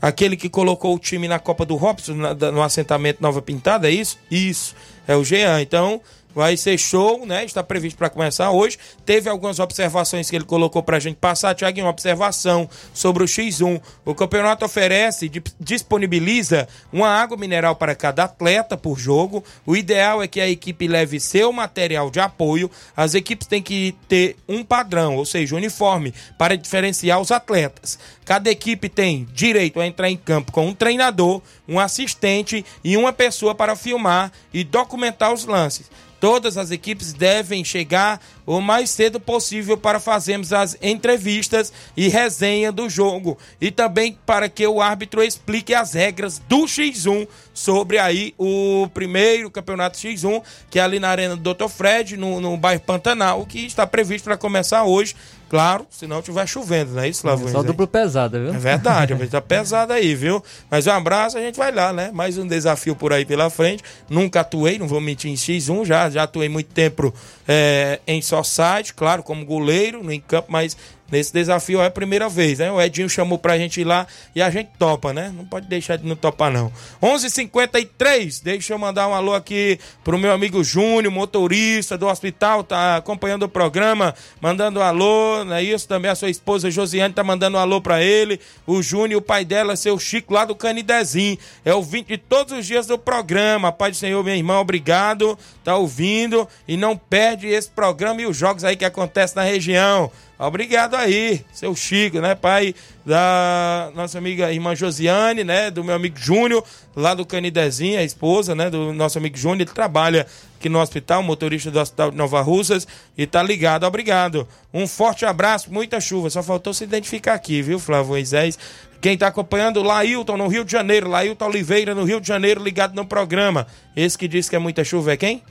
[0.00, 4.18] aquele que colocou o time na Copa do Robson, no assentamento Nova Pintada, é isso?
[4.30, 4.76] Isso,
[5.08, 5.60] é o Jean.
[5.62, 6.00] Então,
[6.34, 7.44] Vai ser show, né?
[7.44, 8.76] Está previsto para começar hoje.
[9.06, 11.54] Teve algumas observações que ele colocou para a gente passar.
[11.54, 13.80] Tiago, uma observação sobre o X1.
[14.04, 15.30] O campeonato oferece,
[15.60, 19.44] disponibiliza uma água mineral para cada atleta por jogo.
[19.64, 22.70] O ideal é que a equipe leve seu material de apoio.
[22.96, 27.98] As equipes têm que ter um padrão, ou seja, uniforme, para diferenciar os atletas.
[28.24, 33.12] Cada equipe tem direito a entrar em campo com um treinador, um assistente e uma
[33.12, 35.90] pessoa para filmar e documentar os lances.
[36.24, 42.72] Todas as equipes devem chegar o mais cedo possível para fazermos as entrevistas e resenha
[42.72, 48.34] do jogo e também para que o árbitro explique as regras do X1 sobre aí
[48.38, 51.68] o primeiro campeonato X1 que é ali na arena do Dr.
[51.68, 55.14] Fred no, no bairro Pantanal que está previsto para começar hoje
[55.48, 57.48] Claro, se não estiver chovendo, não é isso, Flávio?
[57.48, 58.54] É só duplo pesada, viu?
[58.54, 60.42] É verdade, a gente tá pesada aí, viu?
[60.70, 62.10] Mas um abraço, a gente vai lá, né?
[62.12, 63.82] Mais um desafio por aí pela frente.
[64.08, 67.14] Nunca atuei, não vou mentir em X1, já, já atuei muito tempo
[67.46, 70.76] é, em só site, claro, como goleiro, no campo, mas
[71.10, 72.72] Nesse desafio é a primeira vez, né?
[72.72, 75.32] O Edinho chamou pra gente ir lá e a gente topa, né?
[75.36, 76.72] Não pode deixar de não topar, não.
[77.02, 82.06] 11:53 h 53 deixa eu mandar um alô aqui pro meu amigo Júnior, motorista do
[82.06, 85.86] hospital, tá acompanhando o programa, mandando um alô, não é isso?
[85.86, 88.40] Também a sua esposa Josiane tá mandando um alô pra ele.
[88.66, 91.38] O Júnior, o pai dela, seu Chico, lá do Canidezinho.
[91.64, 93.70] É ouvinte de todos os dias do programa.
[93.72, 95.38] Pai do Senhor, meu irmão, obrigado.
[95.62, 100.10] Tá ouvindo e não perde esse programa e os jogos aí que acontecem na região.
[100.36, 102.74] Obrigado aí, seu Chico, né, pai
[103.06, 106.64] da nossa amiga irmã Josiane, né, do meu amigo Júnior,
[106.96, 110.26] lá do Canidezinho, a esposa, né, do nosso amigo Júnior, ele trabalha
[110.58, 112.84] aqui no hospital, motorista do Hospital de Nova Russas,
[113.16, 114.48] e tá ligado, obrigado.
[114.72, 118.58] Um forte abraço, muita chuva, só faltou se identificar aqui, viu, Flávio Moisés?
[119.00, 122.94] Quem tá acompanhando, Lailton, no Rio de Janeiro, Lailton Oliveira, no Rio de Janeiro, ligado
[122.94, 123.66] no programa.
[123.94, 125.42] Esse que disse que é muita chuva é quem?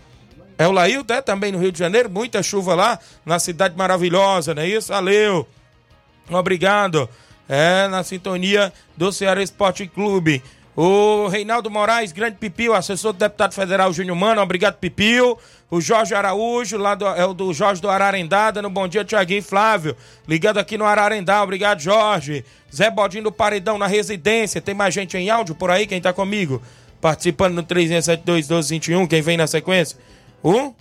[0.58, 4.54] É o Lailton, é também no Rio de Janeiro, muita chuva lá, na cidade maravilhosa,
[4.54, 4.92] não é isso?
[4.92, 5.48] Valeu!
[6.30, 7.10] Obrigado.
[7.48, 10.42] É, na sintonia do Ceará Esporte Clube.
[10.76, 15.38] O Reinaldo Moraes, grande Pipio, assessor do deputado federal Júnior Mano, obrigado Pipio.
[15.70, 19.40] O Jorge Araújo, lá do, é o do Jorge do Ararendá, dando bom dia, Tiaguinho
[19.40, 19.96] e Flávio.
[20.28, 22.44] Ligado aqui no Ararendá, obrigado Jorge.
[22.74, 26.12] Zé Bodinho do Paredão na residência, tem mais gente em áudio por aí, quem tá
[26.12, 26.62] comigo?
[27.00, 29.98] Participando no 372 1221, quem vem na sequência?
[30.46, 30.76] O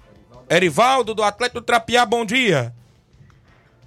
[0.51, 2.75] Erivaldo do Atlético Trapiá, bom dia.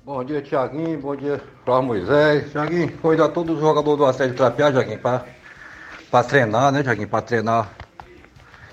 [0.06, 0.98] Bom dia, Tiaguinho.
[1.02, 2.50] Bom dia, Flávio Moisés.
[2.50, 7.10] Tiaguinho, convidar todos os jogadores do Atlético Trapiá, Tiaguinho, para treinar, né, Tiaguinho?
[7.10, 7.70] Para treinar.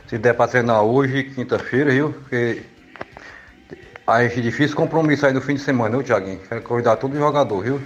[0.06, 2.12] Se der para treinar hoje, quinta-feira, viu?
[2.12, 2.62] Porque
[4.06, 6.38] aí é difícil compromisso aí no fim de semana, viu, Tiaguinho?
[6.48, 7.82] Quero convidar todos os jogadores, viu?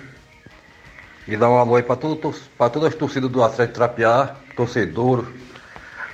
[1.26, 2.50] E dar um alô aí para todas
[2.86, 5.26] as torcidas do Atlético Trapiá, torcedor,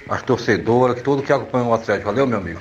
[0.08, 2.06] as torcedoras, todo que acompanha o Atlético.
[2.06, 2.60] Valeu, meu amigo.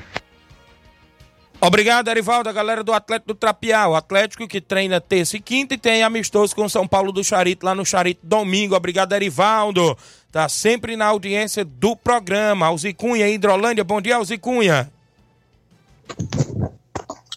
[1.64, 3.88] Obrigado, Erivaldo, a galera do Atlético do Trapiá.
[3.88, 7.64] O Atlético que treina terça e quinta e tem amistoso com São Paulo do Charito,
[7.64, 8.76] lá no Charito domingo.
[8.76, 9.95] Obrigado, Erivaldo.
[10.32, 12.66] Tá sempre na audiência do programa.
[12.66, 13.84] Alzicunha, Hidrolândia.
[13.84, 14.91] Bom dia, Alzicunha.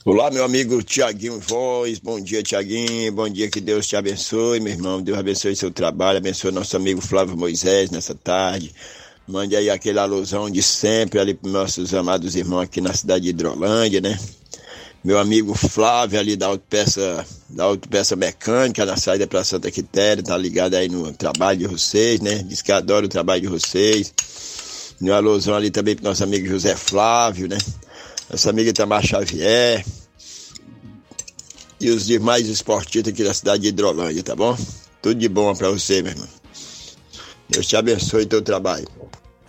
[0.07, 1.99] Olá, meu amigo Tiaguinho Voz.
[1.99, 3.12] Bom dia, Tiaguinho.
[3.12, 5.03] Bom dia, que Deus te abençoe, meu irmão.
[5.03, 8.75] Deus abençoe seu trabalho, abençoe nosso amigo Flávio Moisés nessa tarde.
[9.27, 13.31] Mande aí aquele alusão de sempre ali para nossos amados irmãos aqui na cidade de
[13.31, 14.18] Hidrolândia, né?
[15.03, 20.37] Meu amigo Flávio ali da autopeça, da autopeça mecânica na saída para Santa Quitéria, tá
[20.37, 22.43] ligado aí no trabalho de vocês, né?
[22.43, 24.12] Diz que adora o trabalho de vocês.
[25.01, 27.57] Meu alusão ali também para nosso amigo José Flávio, né?
[28.31, 29.85] Nossa amiga Itamar Xavier.
[31.81, 34.57] E os demais esportistas aqui da cidade de Hidrolândia, tá bom?
[35.01, 36.43] Tudo de bom para você, meu irmão.
[37.49, 38.86] Deus te abençoe teu trabalho.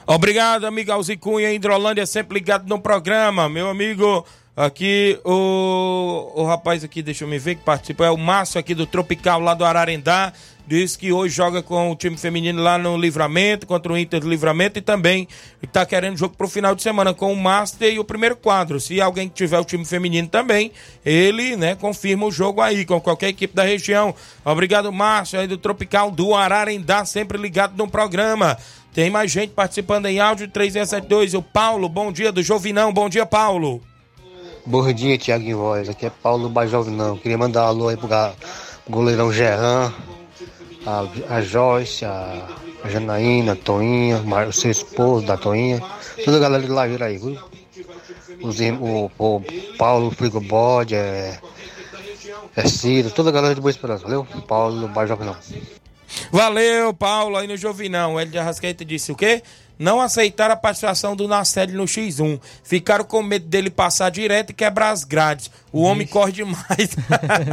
[0.07, 3.49] Obrigado, amigo Alzicunha, Hidrolândia, sempre ligado no programa.
[3.49, 4.25] Meu amigo,
[4.55, 8.75] aqui, o, o rapaz aqui, deixa eu me ver, que participou, é o Márcio aqui
[8.75, 10.31] do Tropical, lá do Ararendá.
[10.67, 14.27] Diz que hoje joga com o time feminino lá no Livramento, contra o Inter do
[14.27, 15.27] Livramento, e também
[15.61, 18.79] está querendo jogo para o final de semana com o Master e o primeiro quadro.
[18.79, 20.71] Se alguém tiver o time feminino também,
[21.05, 24.15] ele né, confirma o jogo aí, com qualquer equipe da região.
[24.43, 28.57] Obrigado, Márcio, aí do Tropical do Ararendá, sempre ligado no programa.
[28.91, 31.35] Tem mais gente participando em áudio 3672.
[31.35, 32.91] O Paulo, bom dia do Jovinão.
[32.91, 33.81] Bom dia, Paulo.
[34.65, 35.89] Bom dia, Tiago Voz.
[35.89, 37.17] Aqui é Paulo Bajovinão.
[37.17, 38.07] Queria mandar um alô aí pro,
[38.89, 39.91] goleirão Gerran,
[40.85, 42.47] a, a Joyce, a,
[42.83, 45.81] a Janaína, a Toinha, o seu esposo da Toinha,
[46.23, 47.37] toda a galera de Lajeira aí, viu?
[48.41, 49.41] Os, o, o
[49.77, 51.39] Paulo Frigobode, é,
[52.55, 54.25] é Ciro, toda a galera de Boa Esperança, valeu?
[54.47, 55.35] Paulo do Bairro Jovinão.
[56.31, 58.19] Valeu, Paulo, aí no Jovinão.
[58.19, 59.41] Hélio de Arrascaeta disse o quê?
[59.77, 62.39] Não aceitaram a participação do Nacelli no X1.
[62.63, 65.51] Ficaram com medo dele passar direto e quebrar as grades.
[65.71, 66.95] O homem corre demais.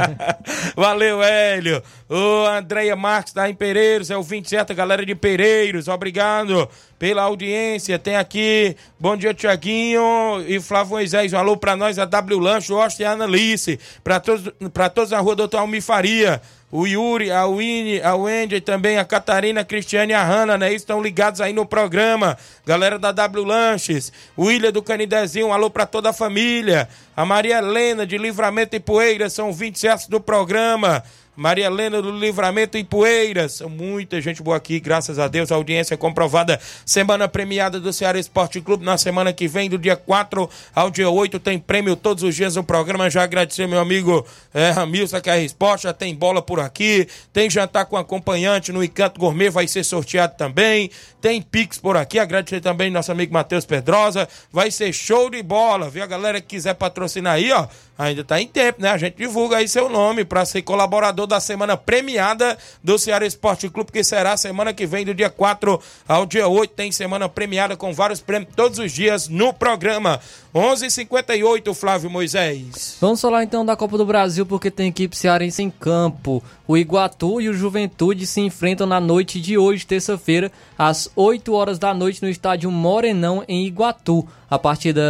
[0.75, 1.83] Valeu, Hélio.
[2.09, 5.87] O Andréia Marques tá em Pereiros, é o 27, galera de Pereiros.
[5.87, 7.99] Obrigado pela audiência.
[7.99, 10.01] Tem aqui, bom dia, Tiaguinho
[10.47, 11.33] e Flávio Moisés.
[11.33, 13.79] Um alô pra nós, a W Lancho, Austin e Analice.
[14.03, 16.41] Pra todos, pra todos na rua Doutor Almir Faria
[16.75, 20.73] o Yuri, a Winnie, a Wendy, também a Catarina, a Cristiane e a Hanna, né?
[20.73, 22.35] Estão ligados aí no programa.
[22.65, 26.89] Galera da W Lanches, o William do Canidezinho, um alô pra toda a família.
[27.15, 31.03] A Maria Helena de Livramento e Poeira, são 20 certos do programa.
[31.35, 33.61] Maria Helena do Livramento em Poeiras.
[33.61, 35.51] Muita gente boa aqui, graças a Deus.
[35.51, 36.59] A audiência comprovada.
[36.85, 38.85] Semana premiada do Ceará Esporte Clube.
[38.85, 42.55] Na semana que vem, do dia 4 ao dia 8, tem prêmio todos os dias
[42.55, 43.09] no programa.
[43.09, 45.91] Já agradecer meu amigo é, Ramilson, que é a resposta.
[45.91, 47.07] Tem bola por aqui.
[47.31, 50.91] Tem jantar com acompanhante no Encanto Gourmet, vai ser sorteado também.
[51.19, 52.19] Tem Pix por aqui.
[52.19, 54.27] Agradecer também nosso amigo Matheus Pedrosa.
[54.51, 56.03] Vai ser show de bola, viu?
[56.03, 57.67] A galera que quiser patrocinar aí, ó.
[57.97, 58.89] Ainda tá em tempo, né?
[58.89, 63.69] A gente divulga aí seu nome para ser colaborador da semana premiada do Ceará Esporte
[63.69, 66.73] Clube, que será semana que vem, do dia 4 ao dia 8.
[66.73, 70.19] Tem semana premiada com vários prêmios todos os dias no programa.
[70.53, 72.97] 11:58 h 58 Flávio Moisés.
[73.01, 76.43] Vamos falar então da Copa do Brasil, porque tem equipe cearense em campo.
[76.67, 81.79] O Iguatu e o Juventude se enfrentam na noite de hoje, terça-feira, às 8 horas
[81.79, 84.27] da noite, no estádio Morenão, em Iguatu.
[84.47, 85.01] A partida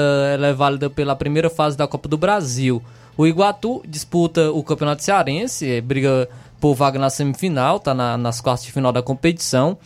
[0.42, 2.82] é válida pela primeira fase da Copa do Brasil.
[3.18, 6.30] O Iguatu disputa o Campeonato Cearense, é, briga
[6.62, 9.78] por vaga na semifinal, tá na, nas quartas de final da competição.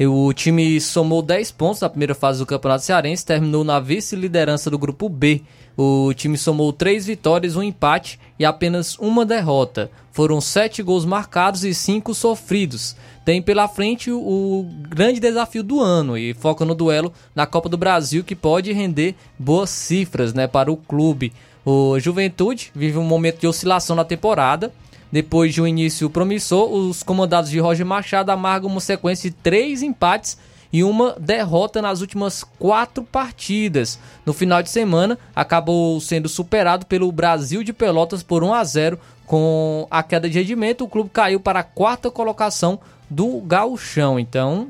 [0.00, 4.78] O time somou 10 pontos na primeira fase do Campeonato Cearense, terminou na vice-liderança do
[4.78, 5.42] grupo B.
[5.76, 9.90] O time somou 3 vitórias, um empate e apenas uma derrota.
[10.10, 12.96] Foram 7 gols marcados e 5 sofridos.
[13.24, 17.68] Tem pela frente o, o grande desafio do ano e foca no duelo na Copa
[17.68, 21.32] do Brasil que pode render boas cifras né, para o clube.
[21.64, 24.72] O Juventude vive um momento de oscilação na temporada.
[25.14, 29.80] Depois de um início promissor, os comandados de Roger Machado amargam uma sequência de três
[29.80, 30.36] empates
[30.72, 33.96] e uma derrota nas últimas quatro partidas.
[34.26, 38.98] No final de semana, acabou sendo superado pelo Brasil de Pelotas por 1 a 0.
[39.24, 44.18] Com a queda de rendimento, o clube caiu para a quarta colocação do gauchão.
[44.18, 44.66] Então,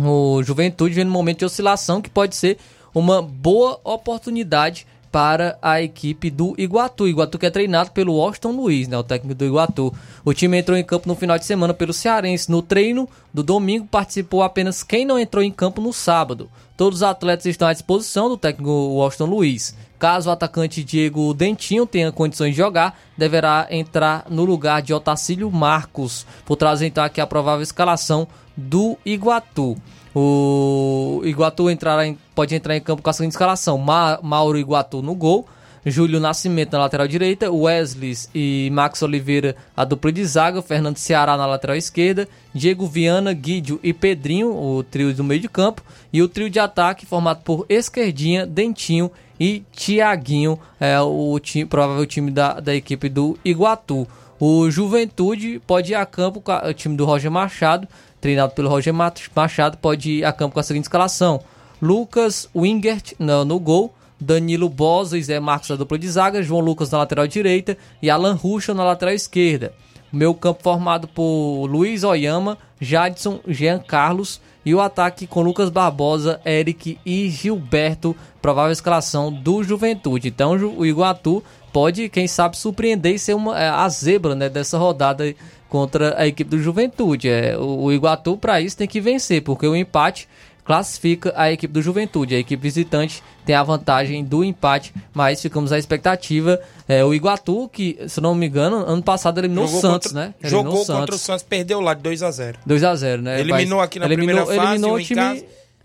[0.00, 2.56] o Juventude vem num momento de oscilação que pode ser
[2.94, 7.08] uma boa oportunidade para a equipe do Iguatu.
[7.08, 9.92] Iguatu que é treinado pelo Washington Luiz, né, o técnico do Iguatu.
[10.24, 12.50] O time entrou em campo no final de semana pelo Cearense.
[12.50, 16.50] No treino do domingo participou apenas quem não entrou em campo no sábado.
[16.76, 19.74] Todos os atletas estão à disposição do técnico Washington Luiz.
[19.98, 25.50] Caso o atacante Diego Dentinho tenha condições de jogar, deverá entrar no lugar de Otacílio
[25.50, 26.24] Marcos.
[26.46, 29.76] Vou trazer então aqui a provável escalação do Iguatu.
[30.20, 35.00] O Iguatu entrará em, pode entrar em campo com a seguinte escalação: Ma, Mauro Iguatu
[35.00, 35.46] no gol,
[35.86, 41.36] Júlio Nascimento na lateral direita, Wesley e Max Oliveira a dupla de zaga, Fernando Ceará
[41.36, 46.20] na lateral esquerda, Diego Viana, Guídio e Pedrinho, o trio do meio de campo, e
[46.20, 52.32] o trio de ataque formado por Esquerdinha, Dentinho e Tiaguinho, é o time, provável time
[52.32, 54.04] da, da equipe do Iguatu.
[54.40, 57.88] O Juventude pode ir a campo com o time do Roger Machado,
[58.20, 61.40] treinado pelo Roger Machado, pode ir a campo com a seguinte escalação:
[61.80, 66.60] Lucas Wingert no, no gol, Danilo Bosa e Zé Marcos na dupla de zaga, João
[66.60, 69.72] Lucas na lateral direita e Alan Ruxa na lateral esquerda.
[70.12, 76.40] Meu campo formado por Luiz Oyama, Jadson, Jean Carlos e o ataque com Lucas Barbosa,
[76.44, 80.28] Eric e Gilberto, provável escalação do Juventude.
[80.28, 81.42] Então o Iguatu
[81.72, 85.34] pode, quem sabe, surpreender e ser uma, é, a zebra né, dessa rodada
[85.68, 87.28] contra a equipe do Juventude.
[87.28, 90.28] É, o, o Iguatu, para isso, tem que vencer, porque o empate
[90.68, 92.34] classifica a equipe do Juventude.
[92.34, 96.60] A equipe visitante tem a vantagem do empate, mas ficamos à expectativa.
[96.86, 100.34] É, o Iguatu, que, se não me engano, ano passado eliminou o Santos, contra, né?
[100.42, 101.00] Eliminou jogou Santos.
[101.00, 102.56] contra o Santos, perdeu lá de 2x0.
[102.68, 103.40] 2x0, né?
[103.40, 105.44] Eliminou aqui na eliminou, primeira fase, eliminou o time, casa.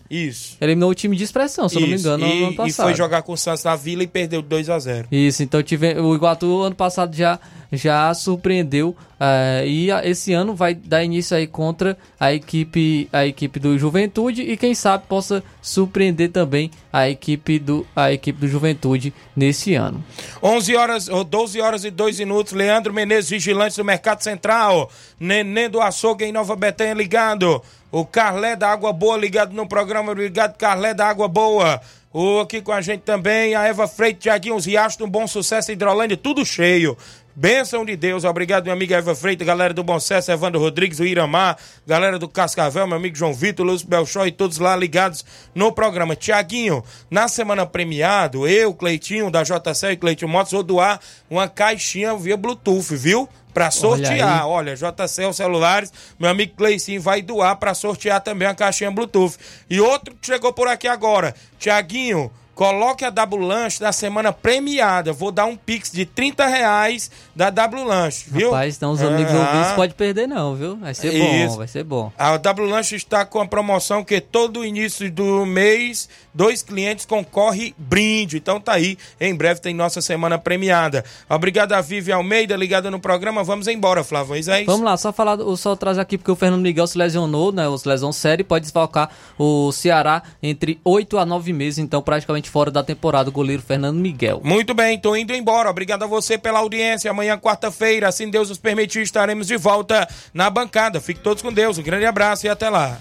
[0.10, 0.58] Isso.
[0.60, 1.82] Eliminou o time de expressão, se Isso.
[1.82, 2.86] não me engano, e, no ano passado.
[2.88, 5.64] E foi jogar com o Santos na Vila e perdeu 2 a 0 Isso, então
[5.64, 7.40] tive, o Iguatu ano passado já
[7.76, 13.60] já surpreendeu uh, e esse ano vai dar início aí contra a equipe a equipe
[13.60, 19.14] do Juventude e quem sabe possa surpreender também a equipe do a equipe do Juventude
[19.36, 20.04] nesse ano.
[20.42, 25.68] 11 horas ou 12 horas e 2 minutos, Leandro Menezes vigilante do Mercado Central, Nenê
[25.68, 27.62] do Açougue em Nova Betânia ligado.
[27.92, 31.80] O Carlé da Água Boa ligado no programa, ligado Carlé da Água Boa.
[32.14, 35.72] O aqui com a gente também, a Eva Freire, Tiaguinho, os Riachos, um bom sucesso,
[35.72, 36.96] Hidrolândia, tudo cheio.
[37.36, 41.04] Bênção de Deus, obrigado, minha amiga Eva Freitas, galera do Bom Sucesso, Evandro Rodrigues, o
[41.04, 45.26] Iramar, galera do Cascavel, meu amigo João Vitor, Lúcio Belchó e todos lá ligados
[45.56, 46.16] no programa.
[46.16, 52.16] Tiaguinho, na semana premiado, eu, Cleitinho, da JCL e Cleitinho Motos, vou doar uma caixinha
[52.16, 53.28] via Bluetooth, viu?
[53.52, 58.54] Para sortear, olha, olha JCL Celulares, meu amigo Cleicinho vai doar para sortear também a
[58.54, 59.38] caixinha Bluetooth.
[59.68, 65.12] E outro que chegou por aqui agora, Tiaguinho, Coloque a W Lanche na semana premiada.
[65.12, 68.52] Vou dar um pix de 30 reais da W Lanche, viu?
[68.52, 70.78] Rapaz, então os amigos ouvintes pode perder não, viu?
[70.78, 71.52] Vai ser Isso.
[71.54, 72.12] bom, vai ser bom.
[72.18, 77.74] A W Lanche está com a promoção que todo início do mês, dois clientes concorrem
[77.78, 78.38] brinde.
[78.38, 81.04] Então tá aí, em breve tem nossa semana premiada.
[81.28, 83.44] Obrigado a Vivi Almeida, ligada no programa.
[83.44, 84.66] Vamos embora, Flávio Isés.
[84.66, 87.68] Vamos lá, só falar, só trazer aqui porque o Fernando Miguel se lesionou, né?
[87.68, 92.72] Os lesão série, pode desfalcar o Ceará entre 8 a 9 meses, então praticamente fora
[92.72, 94.42] da temporada, o goleiro Fernando Miguel.
[94.44, 95.70] Muito bem, tô indo embora.
[95.70, 97.12] Obrigado a você pela audiência.
[97.12, 101.02] Amanhã, quarta-feira, assim Deus nos permitir, estaremos de volta na bancada.
[101.02, 101.78] Fique todos com Deus.
[101.78, 103.00] Um grande abraço e até lá.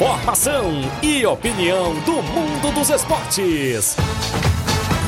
[0.00, 3.96] Informação e opinião do mundo dos esportes.